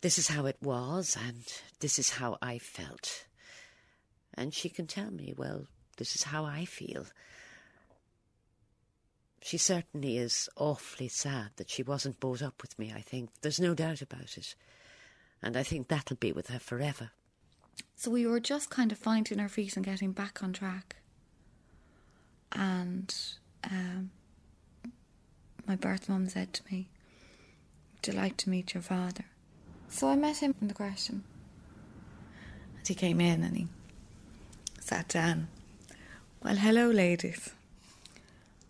this 0.00 0.18
is 0.18 0.28
how 0.28 0.46
it 0.46 0.56
was, 0.62 1.16
and 1.26 1.44
this 1.80 1.98
is 1.98 2.10
how 2.10 2.38
I 2.40 2.58
felt. 2.58 3.26
And 4.34 4.54
she 4.54 4.68
can 4.68 4.86
tell 4.86 5.10
me, 5.10 5.34
well, 5.36 5.66
this 5.96 6.14
is 6.14 6.24
how 6.24 6.44
I 6.44 6.64
feel. 6.64 7.06
She 9.46 9.58
certainly 9.58 10.18
is 10.18 10.48
awfully 10.56 11.06
sad 11.06 11.50
that 11.54 11.70
she 11.70 11.84
wasn't 11.84 12.18
brought 12.18 12.42
up 12.42 12.60
with 12.62 12.76
me, 12.80 12.92
I 12.92 13.00
think. 13.00 13.30
There's 13.42 13.60
no 13.60 13.74
doubt 13.74 14.02
about 14.02 14.36
it. 14.36 14.56
And 15.40 15.56
I 15.56 15.62
think 15.62 15.86
that'll 15.86 16.16
be 16.16 16.32
with 16.32 16.48
her 16.48 16.58
forever. 16.58 17.10
So 17.94 18.10
we 18.10 18.26
were 18.26 18.40
just 18.40 18.70
kind 18.70 18.90
of 18.90 18.98
finding 18.98 19.38
our 19.38 19.48
feet 19.48 19.76
and 19.76 19.86
getting 19.86 20.10
back 20.10 20.42
on 20.42 20.52
track. 20.52 20.96
And 22.50 23.14
um, 23.62 24.10
my 25.64 25.76
birth 25.76 26.08
mum 26.08 26.28
said 26.28 26.52
to 26.54 26.62
me, 26.68 26.88
like 28.08 28.36
to 28.38 28.50
meet 28.50 28.74
your 28.74 28.82
father? 28.82 29.26
So 29.88 30.08
I 30.08 30.16
met 30.16 30.38
him 30.38 30.56
in 30.60 30.66
the 30.66 30.74
question. 30.74 31.22
And 32.78 32.88
he 32.88 32.96
came 32.96 33.20
in 33.20 33.44
and 33.44 33.56
he 33.56 33.68
sat 34.80 35.06
down. 35.06 35.46
Well, 36.42 36.56
hello, 36.56 36.90
ladies. 36.90 37.50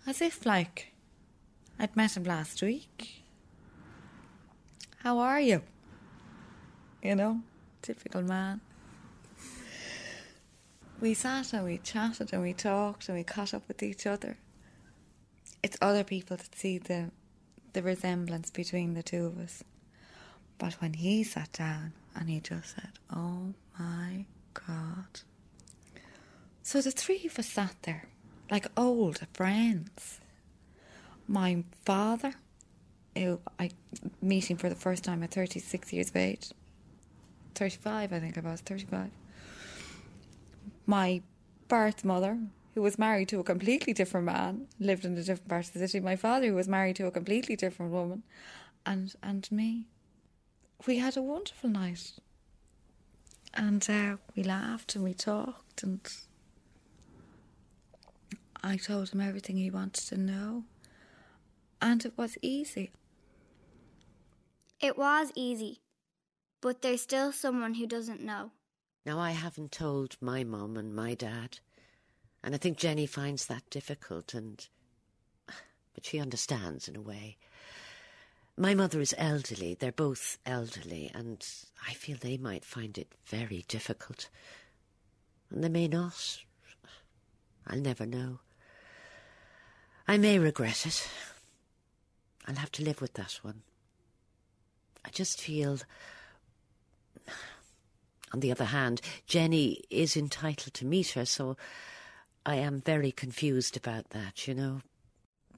As 0.07 0.22
if, 0.22 0.46
like, 0.46 0.92
I'd 1.78 1.96
met 1.96 2.16
him 2.16 2.24
last 2.24 2.62
week. 2.62 3.24
How 4.98 5.18
are 5.18 5.40
you? 5.40 5.62
You 7.02 7.16
know, 7.16 7.40
typical 7.82 8.22
man. 8.22 8.61
We 11.00 11.12
sat 11.12 11.52
and 11.52 11.64
we 11.64 11.78
chatted 11.78 12.32
and 12.32 12.40
we 12.40 12.54
talked 12.54 13.09
and 13.09 13.18
we 13.18 13.24
caught 13.24 13.52
up 13.52 13.68
with 13.68 13.82
each 13.82 14.07
other. 14.07 14.38
It's 15.62 15.76
other 15.82 16.04
people 16.04 16.36
that 16.36 16.54
see 16.54 16.78
the 16.78 17.11
the 17.74 17.82
resemblance 17.82 18.50
between 18.50 18.94
the 18.94 19.02
two 19.02 19.26
of 19.26 19.38
us. 19.38 19.62
But 20.57 20.74
when 20.74 20.94
he 20.94 21.22
sat 21.22 21.52
down 21.52 21.92
and 22.14 22.30
he 22.30 22.40
just 22.40 22.74
said, 22.74 22.92
Oh 23.14 23.52
my 23.78 24.24
God. 24.54 25.20
So 26.62 26.80
the 26.80 26.90
three 26.90 27.26
of 27.26 27.38
us 27.38 27.48
sat 27.48 27.74
there 27.82 28.09
like 28.51 28.66
old 28.76 29.20
friends. 29.32 30.20
My 31.28 31.64
father, 31.84 32.34
who 33.16 33.40
I 33.59 33.70
meeting 34.22 34.57
for 34.57 34.68
the 34.68 34.74
first 34.74 35.05
time 35.05 35.22
at 35.22 35.32
36 35.32 35.92
years 35.92 36.11
of 36.11 36.16
age, 36.16 36.51
35, 37.55 38.12
I 38.12 38.20
think 38.20 38.38
I 38.38 38.40
was, 38.42 38.61
35. 38.61 39.11
My 40.86 41.22
birth 41.68 42.05
mother, 42.05 42.38
who 42.74 42.82
was 42.82 42.99
married 42.99 43.28
to 43.30 43.40
a 43.40 43.44
completely 43.44 43.92
different 43.92 44.26
man, 44.26 44.66
lived 44.78 45.05
in 45.05 45.16
a 45.16 45.22
different 45.22 45.49
part 45.49 45.66
of 45.66 45.72
the 45.72 45.88
city. 45.88 46.05
My 46.05 46.16
father, 46.16 46.47
who 46.47 46.55
was 46.55 46.68
married 46.68 46.97
to 46.97 47.07
a 47.07 47.11
completely 47.11 47.57
different 47.57 47.92
woman, 47.92 48.22
and 48.84 49.14
and 49.22 49.51
me. 49.51 49.86
We 50.86 50.99
had 50.99 51.16
a 51.16 51.22
wonderful 51.22 51.70
night, 51.70 52.12
and 53.55 53.84
uh, 53.90 54.16
we 54.36 54.42
laughed 54.42 54.94
and 54.94 55.03
we 55.03 55.14
talked, 55.14 55.82
and 55.82 56.01
I 58.66 58.76
told 58.76 59.10
him 59.10 59.20
everything 59.20 59.58
he 59.58 59.70
wanted 59.70 60.08
to 60.08 60.16
know, 60.16 60.64
and 61.80 62.04
it 62.04 62.18
was 62.18 62.36
easy. 62.42 62.90
It 64.80 64.98
was 64.98 65.30
easy, 65.36 65.82
but 66.60 66.82
there's 66.82 67.00
still 67.00 67.30
someone 67.30 67.74
who 67.74 67.86
doesn't 67.86 68.20
know. 68.20 68.50
Now, 69.04 69.20
I 69.20 69.30
haven't 69.30 69.70
told 69.70 70.16
my 70.20 70.42
mum 70.42 70.76
and 70.76 70.92
my 70.92 71.14
dad, 71.14 71.60
and 72.42 72.56
I 72.56 72.58
think 72.58 72.76
Jenny 72.76 73.06
finds 73.06 73.46
that 73.46 73.70
difficult, 73.70 74.34
and. 74.34 74.66
But 75.94 76.04
she 76.04 76.18
understands 76.18 76.88
in 76.88 76.96
a 76.96 77.00
way. 77.00 77.36
My 78.56 78.74
mother 78.74 79.00
is 79.00 79.14
elderly, 79.16 79.74
they're 79.74 79.92
both 79.92 80.38
elderly, 80.44 81.08
and 81.14 81.46
I 81.88 81.94
feel 81.94 82.16
they 82.20 82.36
might 82.36 82.64
find 82.64 82.98
it 82.98 83.14
very 83.26 83.64
difficult. 83.68 84.28
And 85.50 85.62
they 85.62 85.68
may 85.68 85.86
not. 85.86 86.40
I'll 87.68 87.80
never 87.80 88.04
know. 88.04 88.40
I 90.09 90.18
may 90.18 90.38
regret 90.38 90.86
it. 90.86 91.09
I'll 92.46 92.54
have 92.54 92.72
to 92.72 92.84
live 92.84 93.00
with 93.00 93.14
that 93.14 93.40
one. 93.42 93.62
I 95.04 95.11
just 95.11 95.40
feel. 95.40 95.78
On 98.32 98.40
the 98.40 98.50
other 98.50 98.66
hand, 98.66 99.00
Jenny 99.26 99.82
is 99.88 100.16
entitled 100.16 100.74
to 100.74 100.84
meet 100.84 101.11
her, 101.11 101.24
so 101.24 101.57
I 102.44 102.57
am 102.57 102.80
very 102.80 103.12
confused 103.12 103.76
about 103.76 104.11
that, 104.11 104.46
you 104.46 104.54
know. 104.54 104.82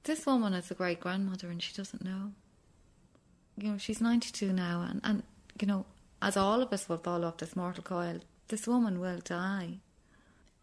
This 0.03 0.25
woman 0.25 0.53
is 0.53 0.71
a 0.71 0.75
great 0.75 0.99
grandmother 0.99 1.49
and 1.49 1.61
she 1.61 1.73
doesn't 1.73 2.03
know. 2.03 2.31
You 3.57 3.71
know, 3.71 3.77
she's 3.77 4.01
92 4.01 4.53
now, 4.53 4.87
and, 4.89 5.01
and, 5.03 5.23
you 5.59 5.67
know, 5.67 5.85
as 6.21 6.37
all 6.37 6.61
of 6.61 6.71
us 6.71 6.87
will 6.87 6.97
fall 6.97 7.25
off 7.25 7.37
this 7.37 7.55
mortal 7.55 7.83
coil, 7.83 8.19
this 8.47 8.67
woman 8.67 8.99
will 8.99 9.19
die. 9.19 9.79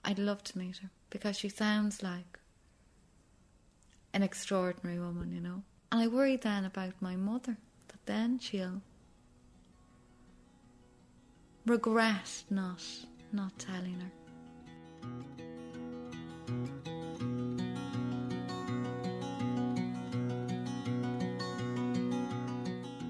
I'd 0.04 0.18
love 0.18 0.42
to 0.44 0.58
meet 0.58 0.78
her 0.78 0.90
because 1.10 1.36
she 1.36 1.48
sounds 1.48 2.02
like 2.02 2.38
an 4.16 4.22
extraordinary 4.22 4.98
woman, 4.98 5.30
you 5.30 5.42
know. 5.42 5.62
And 5.92 6.00
I 6.00 6.08
worry 6.08 6.36
then 6.36 6.64
about 6.64 6.94
my 7.00 7.16
mother, 7.16 7.58
that 7.88 8.06
then 8.06 8.38
she'll 8.38 8.80
regret 11.66 12.44
not 12.48 12.82
not 13.30 13.52
telling 13.58 14.00
her. 14.00 14.10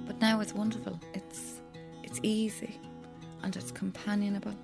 But 0.09 0.21
now 0.21 0.41
it's 0.41 0.55
wonderful. 0.55 0.99
It's 1.15 1.61
it's 2.03 2.19
easy 2.25 2.81
and 3.45 3.55
it's 3.55 3.71
companionable 3.71 4.57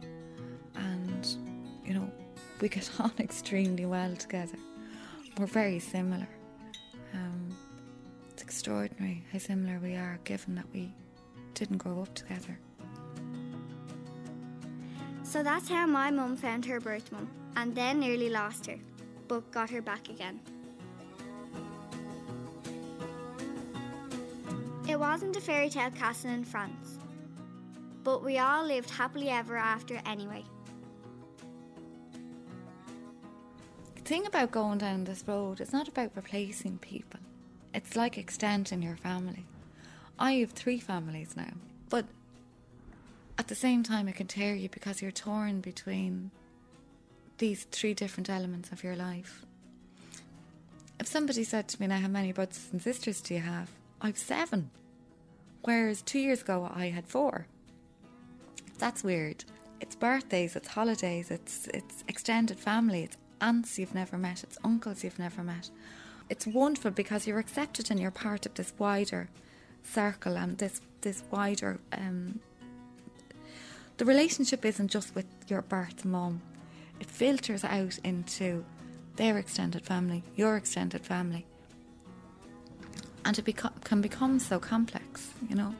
and 0.74 1.36
you 1.84 1.94
know, 1.94 2.10
we 2.60 2.68
get 2.68 2.90
on 2.98 3.12
extremely 3.20 3.86
well 3.86 4.16
together. 4.16 4.58
We're 5.38 5.46
very 5.46 5.78
similar. 5.78 6.28
Um, 7.14 7.56
it's 8.30 8.42
extraordinary 8.42 9.24
how 9.32 9.38
similar 9.38 9.78
we 9.78 9.96
are 9.96 10.18
given 10.24 10.54
that 10.56 10.66
we 10.72 10.92
didn't 11.54 11.78
grow 11.78 12.02
up 12.02 12.14
together. 12.14 12.58
So 15.22 15.42
that's 15.42 15.68
how 15.68 15.86
my 15.86 16.10
mum 16.10 16.36
found 16.36 16.66
her 16.66 16.80
birth 16.80 17.10
mum, 17.10 17.30
and 17.56 17.74
then 17.74 18.00
nearly 18.00 18.28
lost 18.28 18.66
her, 18.66 18.76
but 19.26 19.50
got 19.50 19.70
her 19.70 19.80
back 19.80 20.10
again. 20.10 20.38
It 24.86 25.00
wasn't 25.00 25.36
a 25.36 25.40
fairy 25.40 25.70
tale 25.70 25.90
castle 25.90 26.30
in 26.30 26.44
France, 26.44 26.98
but 28.04 28.22
we 28.22 28.38
all 28.38 28.66
lived 28.66 28.90
happily 28.90 29.30
ever 29.30 29.56
after 29.56 29.98
anyway. 30.04 30.44
The 34.02 34.08
thing 34.08 34.26
about 34.26 34.50
going 34.50 34.78
down 34.78 35.04
this 35.04 35.22
road 35.28 35.60
is 35.60 35.72
not 35.72 35.86
about 35.86 36.10
replacing 36.16 36.78
people. 36.78 37.20
It's 37.72 37.94
like 37.94 38.18
extending 38.18 38.82
your 38.82 38.96
family. 38.96 39.46
I 40.18 40.32
have 40.34 40.50
three 40.50 40.80
families 40.80 41.36
now, 41.36 41.52
but 41.88 42.06
at 43.38 43.46
the 43.46 43.54
same 43.54 43.84
time, 43.84 44.08
it 44.08 44.16
can 44.16 44.26
tear 44.26 44.56
you 44.56 44.68
because 44.68 45.00
you're 45.00 45.12
torn 45.12 45.60
between 45.60 46.32
these 47.38 47.62
three 47.70 47.94
different 47.94 48.28
elements 48.28 48.72
of 48.72 48.82
your 48.82 48.96
life. 48.96 49.44
If 50.98 51.06
somebody 51.06 51.44
said 51.44 51.68
to 51.68 51.80
me 51.80 51.86
now, 51.86 52.00
How 52.00 52.08
many 52.08 52.32
brothers 52.32 52.68
and 52.72 52.82
sisters 52.82 53.20
do 53.20 53.34
you 53.34 53.40
have? 53.40 53.70
I've 54.00 54.18
seven. 54.18 54.70
Whereas 55.62 56.02
two 56.02 56.18
years 56.18 56.42
ago, 56.42 56.68
I 56.74 56.86
had 56.86 57.06
four. 57.06 57.46
That's 58.78 59.04
weird. 59.04 59.44
It's 59.80 59.94
birthdays, 59.94 60.56
it's 60.56 60.68
holidays, 60.68 61.30
it's, 61.30 61.68
it's 61.68 62.02
extended 62.08 62.58
family, 62.58 63.04
it's 63.04 63.16
aunts 63.42 63.78
you've 63.78 63.94
never 63.94 64.16
met, 64.16 64.42
it's 64.42 64.58
uncles 64.64 65.04
you've 65.04 65.18
never 65.18 65.42
met. 65.42 65.68
It's 66.30 66.46
wonderful 66.46 66.92
because 66.92 67.26
you're 67.26 67.38
accepted 67.38 67.90
and 67.90 68.00
you're 68.00 68.10
part 68.10 68.46
of 68.46 68.54
this 68.54 68.72
wider 68.78 69.28
circle 69.84 70.38
and 70.38 70.56
this, 70.58 70.80
this 71.02 71.22
wider 71.30 71.78
um, 71.92 72.40
the 74.02 74.04
relationship 74.06 74.64
isn't 74.64 74.88
just 74.88 75.14
with 75.14 75.26
your 75.46 75.62
birth 75.62 76.04
mom, 76.04 76.40
it 76.98 77.06
filters 77.06 77.62
out 77.62 77.98
into 78.02 78.64
their 79.14 79.38
extended 79.38 79.84
family, 79.84 80.22
your 80.34 80.56
extended 80.56 81.04
family. 81.04 81.46
And 83.24 83.38
it 83.38 83.44
beco- 83.44 83.80
can 83.84 84.00
become 84.00 84.40
so 84.40 84.58
complex, 84.58 85.30
you 85.48 85.54
know. 85.54 85.74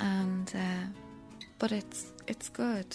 And, 0.00 0.52
uh, 0.52 0.86
but 1.60 1.70
it's, 1.70 2.12
it's 2.26 2.48
good. 2.48 2.86